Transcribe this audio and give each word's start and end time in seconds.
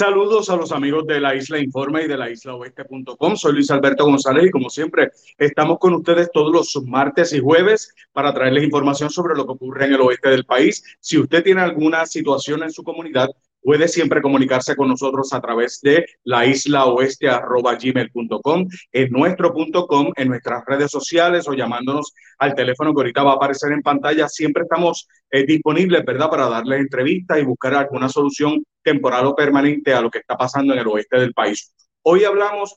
Saludos 0.00 0.48
a 0.48 0.56
los 0.56 0.72
amigos 0.72 1.06
de 1.06 1.20
la 1.20 1.34
Isla 1.34 1.58
Informa 1.58 2.00
y 2.00 2.08
de 2.08 2.16
la 2.16 2.30
Isla 2.30 2.54
Oeste.com. 2.54 3.36
Soy 3.36 3.52
Luis 3.52 3.70
Alberto 3.70 4.06
González 4.06 4.46
y 4.46 4.50
como 4.50 4.70
siempre 4.70 5.10
estamos 5.36 5.78
con 5.78 5.92
ustedes 5.92 6.30
todos 6.32 6.50
los 6.50 6.82
martes 6.86 7.34
y 7.34 7.38
jueves 7.38 7.94
para 8.10 8.32
traerles 8.32 8.64
información 8.64 9.10
sobre 9.10 9.34
lo 9.34 9.44
que 9.44 9.52
ocurre 9.52 9.84
en 9.84 9.92
el 9.92 10.00
oeste 10.00 10.30
del 10.30 10.46
país. 10.46 10.82
Si 11.00 11.18
usted 11.18 11.44
tiene 11.44 11.60
alguna 11.60 12.06
situación 12.06 12.62
en 12.62 12.70
su 12.70 12.82
comunidad, 12.82 13.28
puede 13.62 13.88
siempre 13.88 14.22
comunicarse 14.22 14.74
con 14.74 14.88
nosotros 14.88 15.34
a 15.34 15.40
través 15.42 15.82
de 15.82 16.06
la 16.24 16.46
isla 16.46 16.86
oeste 16.86 17.26
en 17.26 19.10
nuestro 19.10 19.52
punto 19.52 19.86
com, 19.86 20.12
en 20.16 20.28
nuestras 20.28 20.64
redes 20.66 20.90
sociales 20.90 21.46
o 21.46 21.52
llamándonos 21.52 22.14
al 22.38 22.54
teléfono 22.54 22.94
que 22.94 23.00
ahorita 23.00 23.22
va 23.22 23.32
a 23.32 23.34
aparecer 23.34 23.70
en 23.72 23.82
pantalla. 23.82 24.28
Siempre 24.28 24.62
estamos 24.62 25.06
eh, 25.30 25.44
disponibles, 25.44 26.06
¿verdad?, 26.06 26.30
para 26.30 26.48
darles 26.48 26.80
entrevistas 26.80 27.38
y 27.38 27.44
buscar 27.44 27.74
alguna 27.74 28.08
solución 28.08 28.64
temporal 28.82 29.26
o 29.26 29.34
permanente 29.34 29.92
a 29.92 30.00
lo 30.00 30.10
que 30.10 30.18
está 30.18 30.36
pasando 30.36 30.72
en 30.72 30.80
el 30.80 30.86
oeste 30.88 31.18
del 31.18 31.32
país. 31.32 31.72
Hoy 32.02 32.24
hablamos 32.24 32.76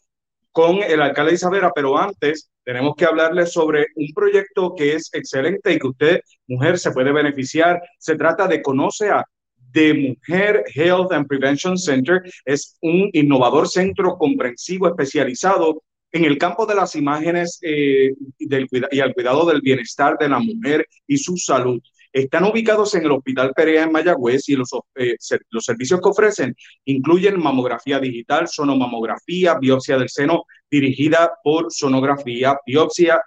con 0.51 0.83
el 0.83 1.01
alcalde 1.01 1.31
de 1.31 1.35
Isabela, 1.35 1.71
pero 1.73 1.97
antes 1.97 2.51
tenemos 2.63 2.93
que 2.95 3.05
hablarles 3.05 3.51
sobre 3.51 3.87
un 3.95 4.07
proyecto 4.13 4.73
que 4.75 4.93
es 4.93 5.09
excelente 5.13 5.73
y 5.73 5.79
que 5.79 5.87
usted, 5.87 6.21
mujer, 6.47 6.77
se 6.77 6.91
puede 6.91 7.11
beneficiar. 7.11 7.81
Se 7.97 8.15
trata 8.15 8.47
de 8.47 8.61
Conoce 8.61 9.09
a 9.09 9.25
de 9.71 9.93
Mujer 9.95 10.63
Health 10.73 11.11
and 11.11 11.27
Prevention 11.27 11.77
Center. 11.77 12.21
Es 12.45 12.77
un 12.81 13.09
innovador 13.13 13.67
centro 13.67 14.17
comprensivo 14.17 14.87
especializado 14.87 15.81
en 16.11 16.25
el 16.25 16.37
campo 16.37 16.65
de 16.67 16.75
las 16.75 16.95
imágenes 16.95 17.57
eh, 17.63 18.13
y 18.37 18.99
al 18.99 19.13
cuidado 19.13 19.47
del 19.47 19.61
bienestar 19.61 20.15
de 20.19 20.29
la 20.29 20.39
mujer 20.39 20.87
y 21.07 21.17
su 21.17 21.37
salud. 21.37 21.81
Están 22.13 22.43
ubicados 22.43 22.93
en 22.93 23.05
el 23.05 23.11
Hospital 23.11 23.53
Perea 23.55 23.83
en 23.83 23.91
Mayagüez 23.91 24.47
y 24.47 24.55
los, 24.55 24.69
eh, 24.95 25.15
los 25.49 25.65
servicios 25.65 25.99
que 25.99 26.09
ofrecen 26.09 26.55
incluyen 26.85 27.39
mamografía 27.39 27.99
digital, 27.99 28.47
sonomamografía, 28.47 29.55
biopsia 29.55 29.97
del 29.97 30.09
seno 30.09 30.43
dirigida 30.69 31.33
por 31.43 31.73
sonografía, 31.73 32.55
biopsia 32.67 33.19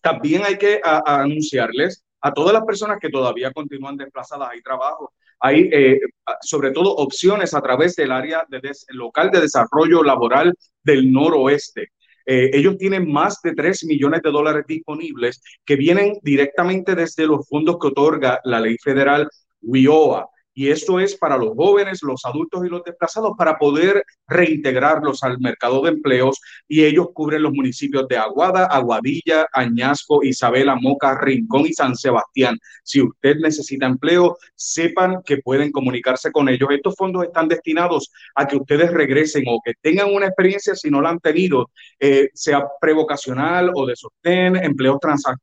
También 0.00 0.44
hay 0.44 0.56
que 0.56 0.80
anunciarles 0.82 2.02
a 2.20 2.32
todas 2.32 2.52
las 2.52 2.64
personas 2.64 2.98
que 3.00 3.10
todavía 3.10 3.52
continúan 3.52 3.96
desplazadas. 3.96 4.50
Hay 4.52 4.62
trabajo, 4.62 5.12
hay 5.40 5.68
eh, 5.72 6.00
sobre 6.42 6.70
todo 6.70 6.94
opciones 6.94 7.54
a 7.54 7.62
través 7.62 7.96
del 7.96 8.12
área 8.12 8.44
de 8.48 8.60
local 8.90 9.30
de 9.30 9.40
desarrollo 9.40 10.02
laboral 10.02 10.54
del 10.82 11.10
noroeste. 11.10 11.88
Eh, 12.26 12.50
ellos 12.52 12.76
tienen 12.76 13.10
más 13.10 13.40
de 13.42 13.54
3 13.54 13.84
millones 13.86 14.20
de 14.22 14.30
dólares 14.30 14.64
disponibles 14.68 15.42
que 15.64 15.76
vienen 15.76 16.18
directamente 16.22 16.94
desde 16.94 17.26
los 17.26 17.48
fondos 17.48 17.78
que 17.80 17.88
otorga 17.88 18.40
la 18.44 18.60
ley 18.60 18.76
federal 18.78 19.28
WIOA 19.62 20.28
y 20.60 20.70
esto 20.70 21.00
es 21.00 21.16
para 21.16 21.38
los 21.38 21.54
jóvenes, 21.56 22.02
los 22.02 22.22
adultos 22.26 22.66
y 22.66 22.68
los 22.68 22.84
desplazados 22.84 23.32
para 23.38 23.56
poder 23.56 24.04
reintegrarlos 24.28 25.22
al 25.22 25.40
mercado 25.40 25.80
de 25.80 25.88
empleos 25.88 26.38
y 26.68 26.84
ellos 26.84 27.06
cubren 27.14 27.44
los 27.44 27.54
municipios 27.54 28.06
de 28.08 28.18
Aguada, 28.18 28.66
Aguadilla, 28.66 29.46
Añasco, 29.54 30.22
Isabela, 30.22 30.74
Moca, 30.74 31.18
Rincón 31.18 31.62
y 31.62 31.72
San 31.72 31.96
Sebastián. 31.96 32.58
Si 32.84 33.00
usted 33.00 33.36
necesita 33.36 33.86
empleo, 33.86 34.36
sepan 34.54 35.22
que 35.24 35.38
pueden 35.38 35.72
comunicarse 35.72 36.30
con 36.30 36.50
ellos. 36.50 36.68
Estos 36.70 36.94
fondos 36.94 37.24
están 37.24 37.48
destinados 37.48 38.12
a 38.34 38.46
que 38.46 38.56
ustedes 38.56 38.92
regresen 38.92 39.44
o 39.48 39.62
que 39.64 39.72
tengan 39.80 40.12
una 40.12 40.26
experiencia 40.26 40.74
si 40.74 40.90
no 40.90 41.00
la 41.00 41.08
han 41.08 41.20
tenido, 41.20 41.70
eh, 41.98 42.28
sea 42.34 42.66
prevocacional 42.78 43.70
o 43.74 43.86
de 43.86 43.96
sostén, 43.96 44.56
empleos 44.56 44.98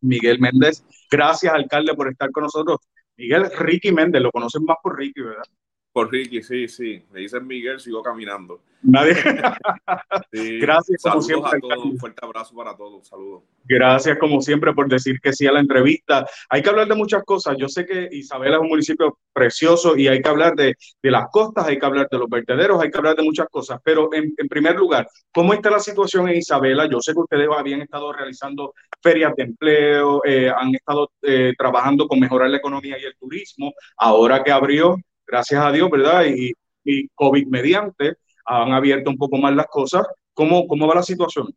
Miguel 0.00 0.40
Méndez. 0.40 0.84
Gracias, 1.08 1.54
alcalde, 1.54 1.94
por 1.94 2.10
estar 2.10 2.32
con 2.32 2.42
nosotros. 2.42 2.78
Miguel 3.16 3.48
Ricky 3.56 3.92
Méndez, 3.92 4.20
lo 4.20 4.32
conocen 4.32 4.64
más 4.64 4.78
por 4.82 4.98
Ricky, 4.98 5.20
¿verdad? 5.20 5.44
Por 5.92 6.10
Ricky, 6.10 6.42
sí, 6.42 6.68
sí. 6.68 7.02
Me 7.12 7.20
dicen 7.20 7.46
Miguel, 7.46 7.78
sigo 7.78 8.02
caminando. 8.02 8.60
Nadie. 8.82 9.14
Gracias, 10.60 11.02
como 11.02 11.22
siempre. 11.22 11.60
Un 11.84 11.98
fuerte 11.98 12.24
abrazo 12.24 12.54
para 12.54 12.74
todos. 12.76 13.06
Saludos. 13.06 13.42
Gracias, 13.64 14.18
como 14.18 14.40
siempre, 14.40 14.72
por 14.72 14.88
decir 14.88 15.20
que 15.20 15.32
sí 15.32 15.46
a 15.46 15.52
la 15.52 15.60
entrevista. 15.60 16.26
Hay 16.48 16.62
que 16.62 16.70
hablar 16.70 16.88
de 16.88 16.94
muchas 16.94 17.22
cosas. 17.24 17.56
Yo 17.58 17.68
sé 17.68 17.86
que 17.86 18.08
Isabela 18.10 18.56
es 18.56 18.62
un 18.62 18.68
municipio 18.68 19.18
precioso 19.32 19.96
y 19.96 20.08
hay 20.08 20.20
que 20.20 20.28
hablar 20.28 20.54
de, 20.56 20.74
de 21.02 21.10
las 21.10 21.26
costas, 21.30 21.66
hay 21.66 21.78
que 21.78 21.86
hablar 21.86 22.08
de 22.10 22.18
los 22.18 22.28
vertederos, 22.28 22.82
hay 22.82 22.90
que 22.90 22.98
hablar 22.98 23.14
de 23.14 23.22
muchas 23.22 23.46
cosas. 23.50 23.78
Pero 23.84 24.12
en, 24.12 24.32
en 24.36 24.48
primer 24.48 24.76
lugar, 24.76 25.06
¿cómo 25.30 25.52
está 25.54 25.70
la 25.70 25.78
situación 25.78 26.28
en 26.28 26.36
Isabela? 26.36 26.88
Yo 26.90 27.00
sé 27.00 27.12
que 27.12 27.20
ustedes 27.20 27.48
habían 27.56 27.82
estado 27.82 28.12
realizando 28.12 28.74
ferias 29.00 29.34
de 29.36 29.44
empleo, 29.44 30.22
eh, 30.24 30.50
han 30.50 30.74
estado 30.74 31.10
eh, 31.22 31.52
trabajando 31.56 32.08
con 32.08 32.18
mejorar 32.18 32.50
la 32.50 32.56
economía 32.56 32.98
y 32.98 33.04
el 33.04 33.16
turismo. 33.16 33.72
Ahora 33.96 34.42
que 34.42 34.50
abrió, 34.50 34.96
gracias 35.32 35.64
a 35.64 35.72
Dios, 35.72 35.88
¿verdad? 35.88 36.26
Y, 36.26 36.52
y 36.84 37.08
COVID 37.08 37.46
mediante, 37.46 38.16
han 38.44 38.72
abierto 38.72 39.08
un 39.08 39.16
poco 39.16 39.38
más 39.38 39.54
las 39.54 39.66
cosas. 39.66 40.06
¿Cómo, 40.34 40.68
cómo 40.68 40.86
va 40.86 40.96
la 40.96 41.02
situación? 41.02 41.48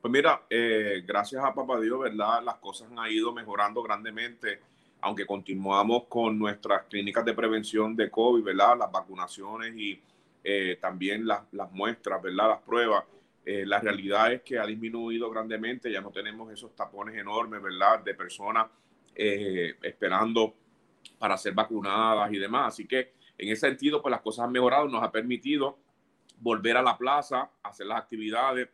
Pues 0.00 0.12
mira, 0.12 0.46
eh, 0.48 1.02
gracias 1.04 1.44
a 1.44 1.52
Papá 1.52 1.80
Dios, 1.80 1.98
¿verdad? 1.98 2.40
Las 2.44 2.58
cosas 2.58 2.88
han 2.96 3.10
ido 3.10 3.32
mejorando 3.32 3.82
grandemente, 3.82 4.60
aunque 5.00 5.26
continuamos 5.26 6.04
con 6.08 6.38
nuestras 6.38 6.84
clínicas 6.84 7.24
de 7.24 7.34
prevención 7.34 7.96
de 7.96 8.08
COVID, 8.08 8.44
¿verdad? 8.44 8.78
Las 8.78 8.92
vacunaciones 8.92 9.74
y 9.76 10.00
eh, 10.44 10.78
también 10.80 11.26
las, 11.26 11.42
las, 11.50 11.72
muestras, 11.72 12.22
¿verdad? 12.22 12.50
Las 12.50 12.60
pruebas. 12.62 13.02
Eh, 13.44 13.66
la 13.66 13.80
realidad 13.80 14.32
es 14.32 14.42
que 14.42 14.60
ha 14.60 14.66
disminuido 14.66 15.28
grandemente, 15.28 15.90
ya 15.90 16.00
no 16.00 16.10
tenemos 16.10 16.52
esos 16.52 16.76
tapones 16.76 17.16
enormes, 17.16 17.60
¿verdad? 17.60 18.04
De 18.04 18.14
personas 18.14 18.68
esperando 19.12 20.54
para 21.20 21.36
ser 21.36 21.52
vacunadas 21.52 22.32
y 22.32 22.38
demás. 22.38 22.68
Así 22.68 22.88
que 22.88 23.12
en 23.36 23.50
ese 23.50 23.68
sentido, 23.68 24.00
pues 24.00 24.10
las 24.10 24.22
cosas 24.22 24.46
han 24.46 24.52
mejorado, 24.52 24.88
nos 24.88 25.02
ha 25.02 25.12
permitido 25.12 25.78
volver 26.38 26.78
a 26.78 26.82
la 26.82 26.96
plaza, 26.96 27.50
hacer 27.62 27.86
las 27.86 27.98
actividades 27.98 28.70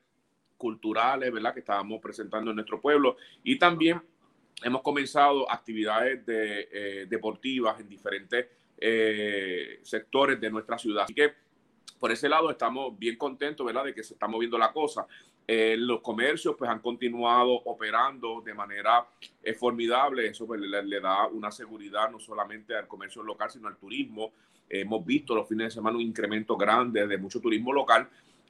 culturales, 0.56 1.32
¿verdad? 1.32 1.52
Que 1.52 1.58
estábamos 1.58 2.00
presentando 2.00 2.50
en 2.50 2.56
nuestro 2.56 2.80
pueblo 2.80 3.16
y 3.42 3.58
también 3.58 4.00
hemos 4.62 4.80
comenzado 4.82 5.50
actividades 5.50 6.24
de, 6.24 6.68
eh, 6.72 7.06
deportivas 7.06 7.80
en 7.80 7.88
diferentes 7.88 8.46
eh, 8.78 9.80
sectores 9.82 10.40
de 10.40 10.48
nuestra 10.48 10.78
ciudad. 10.78 11.02
Así 11.02 11.14
que 11.14 11.34
por 11.98 12.12
ese 12.12 12.28
lado 12.28 12.48
estamos 12.48 12.96
bien 12.96 13.16
contentos, 13.16 13.66
¿verdad? 13.66 13.86
De 13.86 13.92
que 13.92 14.04
se 14.04 14.14
está 14.14 14.28
moviendo 14.28 14.56
la 14.56 14.72
cosa. 14.72 15.04
Eh, 15.48 15.76
los 15.78 16.00
comercios 16.00 16.56
pues 16.58 16.68
han 16.68 16.80
continuado 16.80 17.52
operando 17.52 18.40
de 18.40 18.52
manera 18.52 19.06
eh, 19.42 19.54
formidable, 19.54 20.26
eso 20.26 20.46
pues, 20.46 20.60
le, 20.60 21.00
da 21.00 21.26
una 21.28 21.52
seguridad 21.52 22.10
no 22.10 22.18
solamente 22.18 22.74
al 22.74 22.88
comercio 22.88 23.22
local, 23.22 23.50
sino 23.50 23.68
al 23.68 23.76
turismo. 23.76 24.32
hemos 24.68 25.04
visto 25.06 25.34
los 25.34 25.48
fines 25.48 25.68
de 25.68 25.70
semana 25.70 25.96
un 25.96 26.02
incremento 26.02 26.56
grande 26.56 27.06
de 27.06 27.18
mucho 27.18 27.40
turismo 27.40 27.72
local 27.72 28.08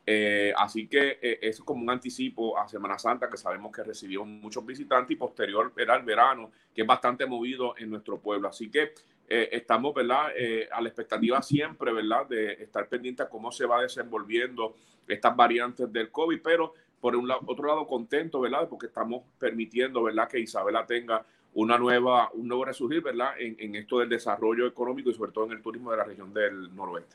Eh, 0.09 0.55
así 0.57 0.87
que 0.87 1.19
eh, 1.21 1.39
es 1.43 1.59
como 1.61 1.83
un 1.83 1.91
anticipo 1.91 2.57
a 2.57 2.69
Semana 2.69 2.97
Santa 2.97 3.29
que 3.29 3.37
sabemos 3.37 3.73
que 3.75 3.83
recibimos 3.83 4.29
muchos 4.29 4.65
visitantes 4.65 5.11
y 5.11 5.17
posterior 5.17 5.73
era 5.77 5.97
el 5.97 6.05
verano, 6.05 6.53
que 6.73 6.83
es 6.83 6.87
bastante 6.87 7.27
movido 7.27 7.75
en 7.77 7.91
nuestro 7.91 8.21
pueblo. 8.21 8.47
Así 8.49 8.71
que 8.71 8.95
eh, 9.29 9.49
estamos, 9.51 9.93
¿verdad? 9.93 10.29
a 10.71 10.81
la 10.81 10.89
expectativa 10.89 11.43
siempre, 11.43 11.93
¿verdad? 11.93 12.27
De 12.29 12.53
estar 12.53 12.89
pendiente 12.89 13.25
a 13.25 13.29
cómo 13.29 13.51
se 13.51 13.67
va 13.67 13.83
desenvolviendo 13.83 14.77
estas 15.09 15.35
variantes 15.35 15.93
del 15.93 16.11
COVID, 16.13 16.41
pero 16.41 16.75
por 17.07 17.15
un 17.15 17.31
otro 17.31 17.69
lado 17.69 17.87
contento, 17.87 18.41
¿verdad? 18.41 18.69
Porque 18.69 18.87
estamos 18.87 19.23
permitiendo, 19.39 20.03
¿verdad? 20.03 20.29
Que 20.29 20.41
Isabela 20.41 20.85
tenga 20.85 21.25
una 21.55 21.79
nueva, 21.79 22.31
un 22.33 22.49
nuevo 22.49 22.65
resurgir, 22.65 23.01
¿verdad? 23.01 23.35
En, 23.39 23.55
en 23.61 23.77
esto 23.77 24.01
del 24.01 24.09
desarrollo 24.09 24.67
económico 24.67 25.11
y 25.11 25.15
sobre 25.15 25.31
todo 25.31 25.45
en 25.45 25.53
el 25.53 25.63
turismo 25.63 25.93
de 25.93 25.99
la 25.99 26.03
región 26.03 26.35
del 26.35 26.75
noroeste. 26.75 27.15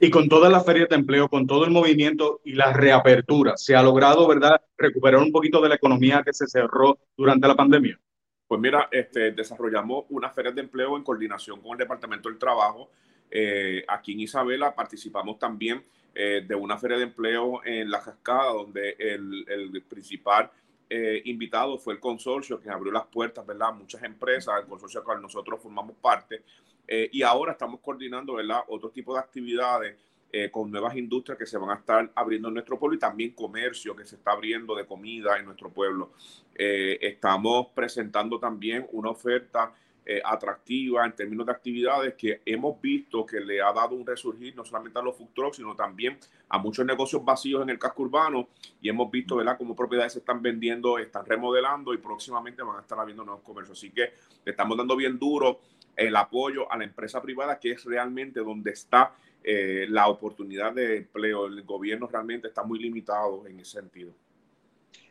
Y 0.00 0.08
con 0.08 0.30
todas 0.30 0.50
las 0.50 0.64
ferias 0.64 0.88
de 0.88 0.96
empleo, 0.96 1.28
con 1.28 1.46
todo 1.46 1.66
el 1.66 1.72
movimiento 1.72 2.40
y 2.42 2.54
la 2.54 2.72
reapertura, 2.72 3.58
¿se 3.58 3.76
ha 3.76 3.82
logrado, 3.82 4.26
verdad, 4.26 4.62
recuperar 4.78 5.20
un 5.20 5.30
poquito 5.30 5.60
de 5.60 5.68
la 5.68 5.74
economía 5.74 6.22
que 6.24 6.32
se 6.32 6.46
cerró 6.46 6.96
durante 7.18 7.46
la 7.48 7.54
pandemia? 7.54 8.00
Pues 8.48 8.58
mira, 8.58 8.88
este, 8.90 9.32
desarrollamos 9.32 10.06
unas 10.08 10.34
ferias 10.34 10.54
de 10.54 10.62
empleo 10.62 10.96
en 10.96 11.02
coordinación 11.02 11.60
con 11.60 11.72
el 11.72 11.78
Departamento 11.78 12.30
del 12.30 12.38
Trabajo. 12.38 12.88
Eh, 13.30 13.84
aquí 13.88 14.12
en 14.12 14.20
Isabela 14.20 14.74
participamos 14.74 15.38
también 15.38 15.82
eh, 16.16 16.44
de 16.46 16.54
una 16.54 16.78
feria 16.78 16.96
de 16.96 17.04
empleo 17.04 17.60
en 17.64 17.90
La 17.90 18.00
Cascada, 18.00 18.52
donde 18.52 18.96
el, 18.98 19.44
el 19.48 19.82
principal 19.82 20.50
eh, 20.88 21.20
invitado 21.24 21.78
fue 21.78 21.94
el 21.94 22.00
consorcio 22.00 22.60
que 22.60 22.70
abrió 22.70 22.92
las 22.92 23.06
puertas, 23.06 23.44
¿verdad? 23.44 23.72
Muchas 23.72 24.04
empresas, 24.04 24.54
el 24.60 24.68
consorcio 24.68 25.00
al 25.00 25.04
cual 25.04 25.20
nosotros 25.20 25.60
formamos 25.60 25.96
parte, 25.96 26.42
eh, 26.86 27.08
y 27.12 27.22
ahora 27.22 27.52
estamos 27.52 27.80
coordinando, 27.80 28.34
¿verdad? 28.34 28.60
Otro 28.68 28.90
tipo 28.90 29.12
de 29.14 29.18
actividades 29.18 29.96
eh, 30.30 30.48
con 30.48 30.70
nuevas 30.70 30.94
industrias 30.96 31.36
que 31.36 31.46
se 31.46 31.58
van 31.58 31.70
a 31.70 31.80
estar 31.80 32.12
abriendo 32.14 32.48
en 32.48 32.54
nuestro 32.54 32.78
pueblo 32.78 32.96
y 32.96 33.00
también 33.00 33.32
comercio 33.32 33.96
que 33.96 34.04
se 34.04 34.14
está 34.14 34.30
abriendo 34.30 34.76
de 34.76 34.86
comida 34.86 35.36
en 35.38 35.46
nuestro 35.46 35.70
pueblo. 35.70 36.12
estamos 36.54 37.68
presentando 37.74 38.38
también 38.38 38.86
una 38.92 39.10
oferta 39.10 39.74
eh, 40.08 40.22
atractiva 40.24 41.04
en 41.04 41.16
términos 41.16 41.44
de 41.46 41.50
actividades 41.50 42.14
que 42.14 42.40
hemos 42.46 42.80
visto 42.80 43.26
que 43.26 43.40
le 43.40 43.60
ha 43.60 43.72
dado 43.72 43.96
un 43.96 44.06
resurgir 44.06 44.54
no 44.54 44.64
solamente 44.64 45.00
a 45.00 45.02
los 45.02 45.16
food 45.16 45.30
trucks, 45.34 45.56
sino 45.56 45.74
también 45.74 46.16
a 46.48 46.58
muchos 46.58 46.86
negocios 46.86 47.24
vacíos 47.24 47.60
en 47.62 47.70
el 47.70 47.78
casco 47.80 48.04
urbano 48.04 48.48
y 48.80 48.88
hemos 48.88 49.10
visto, 49.10 49.34
¿verdad?, 49.34 49.58
cómo 49.58 49.74
propiedades 49.74 50.12
se 50.12 50.20
están 50.20 50.40
vendiendo, 50.40 50.96
están 50.98 51.26
remodelando 51.26 51.92
y 51.92 51.98
próximamente 51.98 52.62
van 52.62 52.76
a 52.76 52.82
estar 52.82 53.00
habiendo 53.00 53.24
nuevos 53.24 53.42
comercios. 53.42 53.76
Así 53.76 53.90
que 53.90 54.12
le 54.44 54.52
estamos 54.52 54.78
dando 54.78 54.94
bien 54.94 55.18
duro 55.18 55.58
el 55.96 56.14
apoyo 56.14 56.70
a 56.70 56.76
la 56.76 56.84
empresa 56.84 57.20
privada, 57.20 57.58
que 57.58 57.72
es 57.72 57.84
realmente 57.84 58.38
donde 58.38 58.70
está 58.70 59.12
eh, 59.42 59.86
la 59.88 60.06
oportunidad 60.06 60.72
de 60.72 60.98
empleo. 60.98 61.46
El 61.46 61.64
gobierno 61.64 62.06
realmente 62.06 62.46
está 62.46 62.62
muy 62.62 62.78
limitado 62.78 63.44
en 63.46 63.58
ese 63.58 63.80
sentido. 63.80 64.12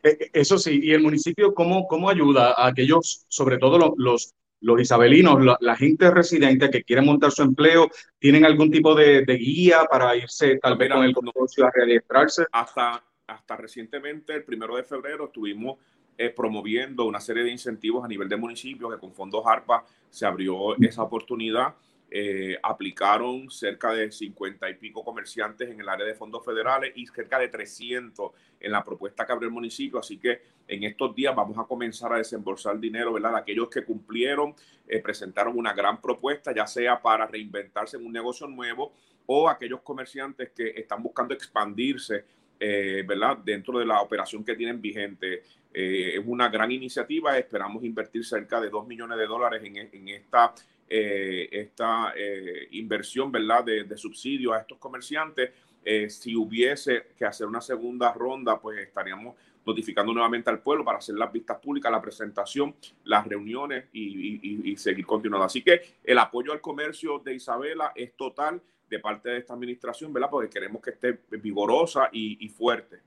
Eh, 0.02 0.30
eso 0.32 0.56
sí, 0.56 0.80
y 0.82 0.92
el 0.92 1.02
municipio, 1.02 1.52
¿cómo, 1.52 1.86
cómo 1.86 2.08
ayuda 2.08 2.52
a 2.52 2.68
aquellos, 2.68 3.26
sobre 3.28 3.58
todo 3.58 3.76
los, 3.76 3.90
los 3.98 4.34
los 4.60 4.80
isabelinos, 4.80 5.38
la, 5.60 5.76
gente 5.76 6.10
residente 6.10 6.70
que 6.70 6.82
quiere 6.82 7.02
montar 7.02 7.30
su 7.30 7.42
empleo, 7.42 7.88
¿tienen 8.18 8.44
algún 8.44 8.70
tipo 8.70 8.94
de, 8.94 9.24
guía 9.26 9.84
para 9.90 10.16
irse 10.16 10.58
tal 10.58 10.76
vez 10.76 10.90
con 10.90 11.04
el 11.04 11.14
consorcio 11.14 11.66
a 11.66 11.70
registrarse? 11.70 12.46
Hasta, 12.52 13.02
hasta 13.26 13.56
recientemente, 13.56 14.34
el 14.34 14.44
primero 14.44 14.76
de 14.76 14.84
febrero, 14.84 15.26
estuvimos 15.26 15.78
eh, 16.18 16.30
promoviendo 16.30 17.04
una 17.04 17.20
serie 17.20 17.44
de 17.44 17.50
incentivos 17.50 18.04
a 18.04 18.08
nivel 18.08 18.28
de 18.28 18.36
municipios 18.36 18.92
que 18.92 18.98
con 18.98 19.12
fondos 19.12 19.44
ARPA 19.44 19.84
se 20.08 20.24
abrió 20.24 20.74
esa 20.80 21.02
oportunidad 21.02 21.74
eh, 22.08 22.56
aplicaron 22.62 23.50
cerca 23.50 23.92
de 23.92 24.12
50 24.12 24.70
y 24.70 24.74
pico 24.74 25.04
comerciantes 25.04 25.68
en 25.68 25.80
el 25.80 25.88
área 25.88 26.06
de 26.06 26.14
fondos 26.14 26.44
federales 26.44 26.92
y 26.94 27.06
cerca 27.06 27.38
de 27.38 27.48
300 27.48 28.30
en 28.60 28.72
la 28.72 28.84
propuesta 28.84 29.26
que 29.26 29.32
abrió 29.32 29.48
el 29.48 29.54
municipio. 29.54 29.98
Así 29.98 30.18
que 30.18 30.40
en 30.68 30.84
estos 30.84 31.14
días 31.14 31.34
vamos 31.34 31.58
a 31.58 31.64
comenzar 31.64 32.12
a 32.12 32.18
desembolsar 32.18 32.78
dinero, 32.78 33.12
¿verdad? 33.12 33.36
Aquellos 33.36 33.68
que 33.68 33.84
cumplieron, 33.84 34.54
eh, 34.86 35.00
presentaron 35.00 35.58
una 35.58 35.72
gran 35.72 36.00
propuesta, 36.00 36.54
ya 36.54 36.66
sea 36.66 37.02
para 37.02 37.26
reinventarse 37.26 37.96
en 37.96 38.06
un 38.06 38.12
negocio 38.12 38.46
nuevo 38.46 38.92
o 39.26 39.48
aquellos 39.48 39.80
comerciantes 39.82 40.50
que 40.50 40.70
están 40.76 41.02
buscando 41.02 41.34
expandirse, 41.34 42.24
eh, 42.58 43.04
¿verdad? 43.06 43.38
Dentro 43.38 43.78
de 43.78 43.86
la 43.86 44.00
operación 44.00 44.44
que 44.44 44.54
tienen 44.54 44.80
vigente. 44.80 45.42
es 45.72 46.22
una 46.24 46.48
gran 46.48 46.70
iniciativa, 46.72 47.36
esperamos 47.36 47.84
invertir 47.84 48.24
cerca 48.24 48.60
de 48.60 48.70
2 48.70 48.86
millones 48.86 49.18
de 49.18 49.26
dólares 49.26 49.62
en, 49.62 49.76
en 49.76 50.08
esta 50.08 50.54
eh, 50.88 51.48
esta 51.50 52.12
eh, 52.16 52.68
inversión 52.72 53.32
¿verdad? 53.32 53.64
De, 53.64 53.96
subsidio 53.96 54.52
a 54.52 54.60
estos 54.60 54.78
comerciantes. 54.78 55.50
Eh, 55.84 56.08
si 56.10 56.34
hubiese 56.34 57.08
que 57.16 57.24
hacer 57.24 57.46
una 57.46 57.60
segunda 57.60 58.12
ronda, 58.12 58.60
pues 58.60 58.78
estaríamos 58.78 59.36
notificando 59.64 60.12
nuevamente 60.12 60.48
al 60.48 60.60
pueblo 60.60 60.84
para 60.84 60.98
hacer 60.98 61.16
las 61.16 61.32
vistas 61.32 61.58
públicas, 61.58 61.90
la 61.90 62.00
presentación, 62.00 62.74
las 63.04 63.26
reuniones 63.26 63.86
y, 63.92 64.70
y, 64.70 64.76
seguir 64.76 65.04
continuando. 65.04 65.44
Así 65.44 65.62
que 65.62 65.80
el 66.04 66.18
apoyo 66.18 66.52
al 66.52 66.60
comercio 66.60 67.18
de 67.18 67.34
Isabela 67.34 67.92
es 67.94 68.16
total 68.16 68.62
de 68.88 68.98
parte 69.00 69.30
de 69.30 69.38
esta 69.38 69.54
administración, 69.54 70.12
¿verdad? 70.12 70.28
Porque 70.30 70.50
queremos 70.50 70.80
que 70.82 70.90
esté 70.90 71.20
vigorosa 71.30 72.08
y 72.12 72.48
fuerte. 72.48 73.00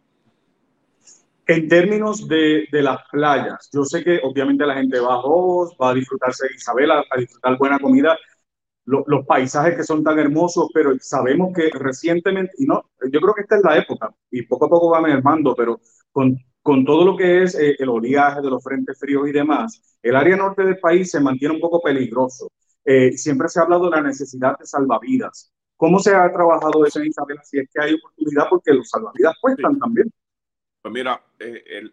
En 1.50 1.68
términos 1.68 2.28
de, 2.28 2.68
de, 2.72 2.84
las 2.84 3.00
playas, 3.12 3.72
yo 3.74 3.84
sé 3.84 4.04
que 4.04 4.20
obviamente 4.22 4.68
la 4.68 4.76
gente 4.76 5.00
va 5.00 5.16
a 5.16 5.24
va 5.82 5.90
a 5.90 5.94
disfrutarse 5.96 6.48
de 6.48 6.54
Isabela, 6.54 7.04
a 7.10 7.18
disfrutar 7.18 7.58
buena 7.58 7.80
comida, 7.80 8.16
los 8.86 9.26
paisajes 9.26 9.76
que 9.76 9.84
son 9.84 10.04
tan 10.04 10.20
hermosos, 10.20 10.70
pero 10.72 10.94
sabemos 11.00 11.52
que 11.56 11.72
recientemente, 11.74 12.54
y 12.60 12.68
no, 12.68 12.92
yo 13.12 13.20
creo 13.20 13.34
que 13.34 13.42
esta 13.42 13.58
es 13.58 13.64
la 13.64 13.80
época, 13.80 14.14
y 14.30 14.44
poco 14.44 14.66
a 14.66 14.70
poco 14.70 14.92
va 14.92 15.02
mermando, 15.02 15.56
pero 15.56 15.82
con, 16.12 16.38
con 16.62 16.86
todo 16.86 17.04
lo 17.04 17.18
que 17.18 17.42
es 17.42 17.56
eh, 17.56 17.76
el 17.80 17.90
oleaje 17.90 18.42
de 18.42 18.50
los 18.52 18.64
frentes 18.64 19.00
fríos 19.00 19.28
y 19.28 19.32
demás, 19.32 19.98
el 20.04 20.16
área 20.16 20.36
norte 20.36 20.64
del 20.64 20.78
país 20.78 21.10
se 21.10 21.20
mantiene 21.20 21.56
un 21.56 21.62
poco 21.62 21.82
peligroso. 21.82 22.52
Eh, 22.86 23.14
siempre 23.14 23.50
se 23.50 23.60
ha 23.60 23.64
hablado 23.64 23.90
de 23.90 23.96
la 23.96 24.04
necesidad 24.04 24.56
de 24.60 24.68
salvavidas. 24.68 25.52
¿Cómo 25.80 25.98
se 26.00 26.14
ha 26.14 26.30
trabajado 26.30 26.86
eso 26.86 27.00
en 27.00 27.08
Isabela? 27.08 27.42
Si 27.42 27.58
es 27.58 27.70
que 27.74 27.82
hay 27.82 27.94
oportunidad, 27.94 28.50
porque 28.50 28.74
los 28.74 28.90
salvavidas 28.90 29.34
cuestan 29.40 29.80
también. 29.80 30.12
Pues 30.82 30.94
mira, 30.94 31.24
eh, 31.40 31.90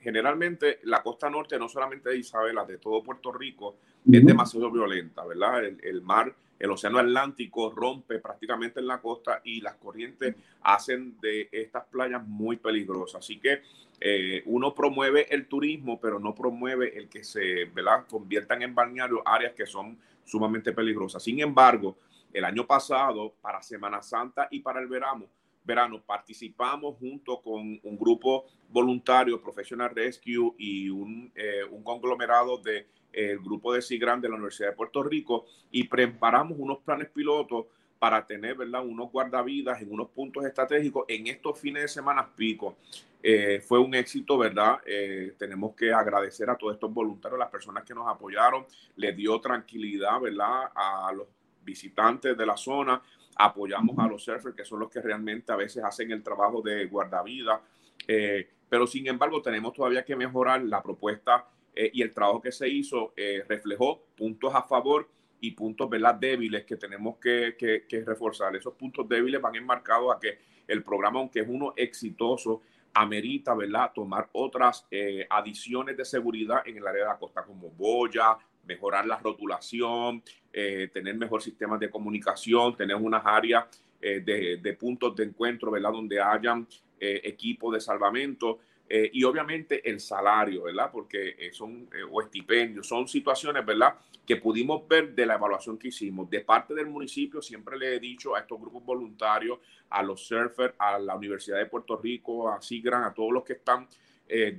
generalmente 0.00 0.80
la 0.84 1.02
costa 1.02 1.28
norte, 1.28 1.58
no 1.58 1.68
solamente 1.68 2.08
de 2.08 2.16
Isabela, 2.16 2.64
de 2.64 2.78
todo 2.78 3.02
Puerto 3.02 3.30
Rico, 3.30 3.76
es 4.10 4.24
demasiado 4.24 4.70
violenta, 4.70 5.22
¿verdad? 5.26 5.66
El, 5.66 6.00
mar, 6.00 6.34
el 6.58 6.70
océano 6.70 6.98
Atlántico 6.98 7.70
rompe 7.70 8.20
prácticamente 8.20 8.80
en 8.80 8.86
la 8.86 9.02
costa 9.02 9.42
y 9.44 9.60
las 9.60 9.74
corrientes 9.74 10.34
hacen 10.62 11.20
de 11.20 11.50
estas 11.52 11.84
playas 11.88 12.26
muy 12.26 12.56
peligrosas. 12.56 13.22
Así 13.22 13.38
que 13.38 13.60
eh, 14.00 14.42
uno 14.46 14.74
promueve 14.74 15.26
el 15.28 15.46
turismo, 15.46 16.00
pero 16.00 16.18
no 16.18 16.34
promueve 16.34 16.96
el 16.96 17.10
que 17.10 17.22
se 17.22 17.66
¿verdad? 17.66 18.06
conviertan 18.08 18.62
en 18.62 18.74
balnearios 18.74 19.20
áreas 19.26 19.52
que 19.52 19.66
son 19.66 19.98
sumamente 20.24 20.72
peligrosas. 20.72 21.22
Sin 21.22 21.38
embargo, 21.40 21.98
el 22.32 22.44
año 22.44 22.66
pasado, 22.66 23.34
para 23.40 23.62
Semana 23.62 24.02
Santa 24.02 24.48
y 24.50 24.60
para 24.60 24.80
el 24.80 24.88
verano, 24.88 25.26
verano 25.64 26.02
participamos 26.04 26.96
junto 26.98 27.40
con 27.42 27.78
un 27.82 27.98
grupo 27.98 28.46
voluntario, 28.70 29.40
Professional 29.40 29.90
Rescue 29.94 30.54
y 30.58 30.88
un, 30.88 31.30
eh, 31.34 31.62
un 31.70 31.82
conglomerado 31.82 32.58
del 32.58 32.86
de, 33.12 33.30
el 33.30 33.38
grupo 33.38 33.72
de 33.72 33.82
SIGRAN 33.82 34.20
de 34.20 34.28
la 34.28 34.36
Universidad 34.36 34.70
de 34.70 34.76
Puerto 34.76 35.02
Rico 35.02 35.46
y 35.70 35.84
preparamos 35.84 36.58
unos 36.58 36.78
planes 36.78 37.08
pilotos 37.10 37.66
para 37.98 38.24
tener 38.24 38.56
¿verdad? 38.56 38.84
unos 38.84 39.10
guardavidas 39.10 39.82
en 39.82 39.92
unos 39.92 40.08
puntos 40.10 40.44
estratégicos 40.44 41.04
en 41.08 41.26
estos 41.26 41.58
fines 41.58 41.82
de 41.82 41.88
semana 41.88 42.28
pico. 42.34 42.76
Eh, 43.22 43.60
fue 43.60 43.80
un 43.80 43.94
éxito, 43.94 44.38
¿verdad? 44.38 44.78
Eh, 44.86 45.34
tenemos 45.36 45.74
que 45.74 45.92
agradecer 45.92 46.48
a 46.48 46.56
todos 46.56 46.74
estos 46.74 46.92
voluntarios, 46.92 47.38
las 47.38 47.50
personas 47.50 47.84
que 47.84 47.92
nos 47.92 48.06
apoyaron, 48.06 48.64
les 48.94 49.16
dio 49.16 49.40
tranquilidad, 49.40 50.20
¿verdad? 50.20 50.70
A 50.74 51.12
los 51.12 51.26
visitantes 51.68 52.36
de 52.36 52.46
la 52.46 52.56
zona, 52.56 53.02
apoyamos 53.36 53.96
a 53.98 54.08
los 54.08 54.24
surfers, 54.24 54.56
que 54.56 54.64
son 54.64 54.80
los 54.80 54.90
que 54.90 55.00
realmente 55.00 55.52
a 55.52 55.56
veces 55.56 55.84
hacen 55.84 56.10
el 56.10 56.22
trabajo 56.22 56.62
de 56.62 56.86
guardavida. 56.86 57.60
Eh, 58.06 58.48
pero 58.68 58.86
sin 58.86 59.06
embargo, 59.06 59.42
tenemos 59.42 59.72
todavía 59.74 60.04
que 60.04 60.16
mejorar 60.16 60.62
la 60.62 60.82
propuesta 60.82 61.46
eh, 61.74 61.90
y 61.92 62.02
el 62.02 62.12
trabajo 62.12 62.40
que 62.40 62.50
se 62.50 62.68
hizo 62.68 63.12
eh, 63.16 63.44
reflejó 63.46 64.06
puntos 64.16 64.54
a 64.54 64.62
favor 64.62 65.08
y 65.40 65.52
puntos 65.52 65.88
¿verdad? 65.88 66.14
débiles 66.14 66.64
que 66.64 66.76
tenemos 66.76 67.18
que, 67.18 67.54
que, 67.56 68.04
reforzar. 68.04 68.56
Esos 68.56 68.74
puntos 68.74 69.08
débiles 69.08 69.40
van 69.40 69.54
enmarcados 69.54 70.14
a 70.14 70.18
que 70.18 70.38
el 70.66 70.82
programa, 70.82 71.20
aunque 71.20 71.40
es 71.40 71.48
uno 71.48 71.74
exitoso, 71.76 72.62
amerita 72.94 73.54
¿verdad? 73.54 73.92
tomar 73.94 74.28
otras 74.32 74.88
adiciones 75.30 75.96
de 75.96 76.04
seguridad 76.04 76.66
en 76.66 76.78
el 76.78 76.86
área 76.86 77.04
de 77.04 77.08
la 77.10 77.18
costa, 77.18 77.44
como 77.44 77.70
boya, 77.70 78.36
mejorar 78.68 79.06
la 79.06 79.18
rotulación, 79.18 80.22
eh, 80.52 80.88
tener 80.92 81.14
mejor 81.14 81.42
sistemas 81.42 81.78
de 81.78 81.90
comunicación, 81.90 82.76
tener 82.76 82.96
unas 82.96 83.22
áreas 83.24 83.66
eh, 84.00 84.20
de, 84.20 84.72
puntos 84.74 85.14
de 85.14 85.24
encuentro, 85.24 85.70
¿verdad? 85.70 85.92
Donde 85.92 86.20
hayan 86.20 86.66
eh, 86.98 87.20
equipos 87.24 87.74
de 87.74 87.80
salvamento. 87.80 88.60
y 88.90 89.22
obviamente 89.24 89.86
el 89.86 90.00
salario, 90.00 90.62
¿verdad? 90.62 90.90
Porque 90.90 91.50
son, 91.52 91.90
o 92.10 92.22
estipendios, 92.22 92.86
son 92.86 93.06
situaciones, 93.06 93.62
¿verdad? 93.66 93.94
Que 94.26 94.36
pudimos 94.36 94.88
ver 94.88 95.14
de 95.14 95.26
la 95.26 95.34
evaluación 95.34 95.76
que 95.76 95.88
hicimos. 95.88 96.30
De 96.30 96.40
parte 96.40 96.72
del 96.74 96.86
municipio, 96.86 97.42
siempre 97.42 97.76
le 97.76 97.96
he 97.96 98.00
dicho 98.00 98.34
a 98.34 98.40
estos 98.40 98.58
grupos 98.58 98.82
voluntarios, 98.86 99.58
a 99.90 100.02
los 100.02 100.26
surfers, 100.26 100.74
a 100.78 100.98
la 100.98 101.14
Universidad 101.14 101.58
de 101.58 101.66
Puerto 101.66 101.98
Rico, 101.98 102.50
a 102.50 102.62
SIGRAN, 102.62 103.04
a 103.04 103.12
todos 103.12 103.30
los 103.30 103.44
que 103.44 103.52
están 103.52 103.86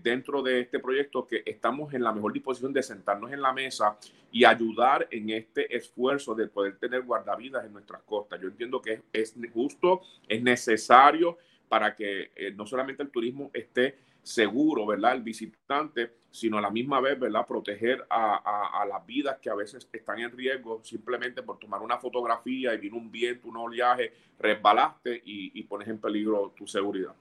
dentro 0.02 0.42
de 0.42 0.62
este 0.62 0.80
proyecto, 0.80 1.28
que 1.28 1.44
estamos 1.46 1.94
en 1.94 2.04
la 2.04 2.12
mejor 2.12 2.34
disposición 2.34 2.74
de 2.74 2.84
sentarnos 2.84 3.32
en 3.32 3.42
la 3.42 3.54
mesa 3.54 3.98
y 4.32 4.44
ayudar 4.46 5.08
en 5.12 5.30
este 5.30 5.76
esfuerzo 5.76 6.34
de 6.36 6.48
poder 6.48 6.78
tener 6.78 7.04
guardavidas 7.04 7.66
en 7.66 7.74
nuestras 7.74 8.02
costas. 8.04 8.42
Yo 8.42 8.48
entiendo 8.48 8.82
que 8.82 9.02
es, 9.14 9.36
justo, 9.54 10.02
es 10.28 10.42
necesario 10.42 11.38
para 11.68 11.96
que 11.96 12.32
no 12.56 12.66
solamente 12.66 13.04
el 13.04 13.10
turismo 13.10 13.52
esté 13.54 13.96
seguro, 14.24 14.86
¿verdad? 14.86 15.16
El 15.16 15.24
visitante, 15.24 16.12
sino 16.30 16.58
a 16.58 16.62
la 16.62 16.70
misma 16.70 17.00
vez, 17.02 17.20
¿verdad? 17.20 17.46
Proteger 17.48 18.06
a, 18.10 18.86
las 18.88 19.06
vidas 19.06 19.38
que 19.40 19.50
a 19.50 19.56
veces 19.56 19.88
están 19.92 20.20
en 20.20 20.32
riesgo 20.32 20.82
simplemente 20.84 21.42
por 21.42 21.58
tomar 21.58 21.82
una 21.82 21.98
fotografía 21.98 22.74
y 22.74 22.78
vino 22.78 22.98
un 22.98 23.12
viento, 23.12 23.48
un 23.48 23.58
oleaje, 23.58 24.14
resbalaste 24.40 25.22
y, 25.26 25.64
pones 25.64 25.88
en 25.88 26.00
peligro 26.00 26.54
tu 26.56 26.68
seguridad. 26.68 27.14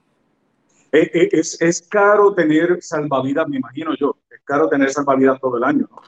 Eh, 0.91 1.11
eh, 1.13 1.29
es, 1.31 1.61
es, 1.61 1.81
caro 1.87 2.33
tener 2.33 2.81
salvavidas, 2.81 3.47
me 3.47 3.57
imagino 3.57 3.95
yo. 3.95 4.17
Es 4.29 4.41
caro 4.43 4.67
tener 4.67 4.89
salvavidas 4.89 5.39
todo 5.39 5.57
el 5.57 5.63
año, 5.63 5.87
¿no? 5.89 6.01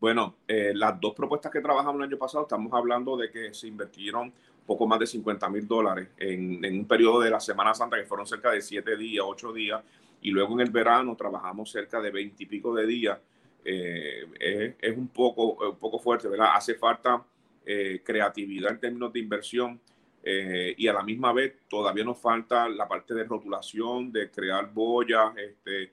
Bueno, 0.00 0.36
eh, 0.46 0.72
las 0.74 1.00
dos 1.00 1.14
propuestas 1.14 1.50
que 1.50 1.60
trabajamos 1.60 1.96
el 1.96 2.08
año 2.08 2.18
pasado, 2.18 2.44
estamos 2.44 2.72
hablando 2.74 3.16
de 3.16 3.30
que 3.30 3.54
se 3.54 3.68
invirtieron 3.68 4.32
poco 4.66 4.86
más 4.86 4.98
de 4.98 5.06
50 5.06 5.48
mil 5.48 5.66
dólares 5.66 6.08
en, 6.18 6.62
en, 6.64 6.80
un 6.80 6.86
periodo 6.86 7.20
de 7.20 7.30
la 7.30 7.40
Semana 7.40 7.74
Santa 7.74 7.96
que 7.96 8.04
fueron 8.04 8.26
cerca 8.26 8.50
de 8.50 8.60
siete 8.60 8.96
días, 8.96 9.24
ocho 9.26 9.52
días, 9.52 9.82
y 10.20 10.30
luego 10.30 10.54
en 10.54 10.60
el 10.60 10.70
verano 10.70 11.16
trabajamos 11.16 11.70
cerca 11.70 12.00
de 12.00 12.10
veintipico 12.10 12.74
de 12.74 12.86
días. 12.86 13.18
Eh, 13.64 14.74
es, 14.78 14.96
un, 14.96 15.08
poco, 15.08 15.70
un 15.70 15.78
poco 15.78 15.98
fuerte, 15.98 16.28
¿verdad? 16.28 16.50
Hace 16.54 16.74
falta 16.74 17.24
eh, 17.64 18.02
creatividad 18.04 18.72
en 18.72 18.80
términos 18.80 19.12
de 19.12 19.20
inversión 19.20 19.80
eh, 20.24 20.74
y 20.76 20.88
a 20.88 20.92
la 20.92 21.02
misma 21.02 21.32
vez 21.32 21.54
todavía 21.68 22.04
nos 22.04 22.18
falta 22.18 22.68
la 22.68 22.88
parte 22.88 23.12
de 23.14 23.24
rotulación, 23.24 24.10
de 24.10 24.30
crear 24.30 24.72
boyas 24.72 25.34
este, 25.36 25.92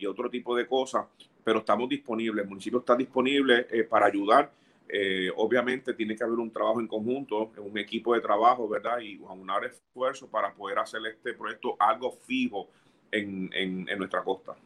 y 0.00 0.06
otro 0.06 0.30
tipo 0.30 0.56
de 0.56 0.66
cosas, 0.66 1.06
pero 1.44 1.60
estamos 1.60 1.88
disponibles, 1.88 2.42
el 2.42 2.48
municipio 2.48 2.80
está 2.80 2.96
disponible 2.96 3.66
para 3.88 4.06
ayudar. 4.06 4.50
obviamente 5.36 5.94
tiene 5.94 6.16
que 6.16 6.24
haber 6.24 6.38
un 6.38 6.50
trabajo 6.50 6.80
en 6.80 6.88
conjunto, 6.88 7.52
un 7.58 7.78
equipo 7.78 8.14
de 8.14 8.20
trabajo, 8.20 8.68
¿verdad? 8.68 8.98
Y 9.00 9.20
aunar 9.28 9.64
esfuerzo 9.66 10.26
para 10.26 10.52
poder 10.52 10.78
hacer 10.78 11.00
este 11.06 11.34
proyecto 11.34 11.76
algo 11.78 12.10
fijo 12.10 12.68
en, 13.12 13.50
en, 13.52 13.98
nuestra 13.98 14.22
costa. 14.22 14.56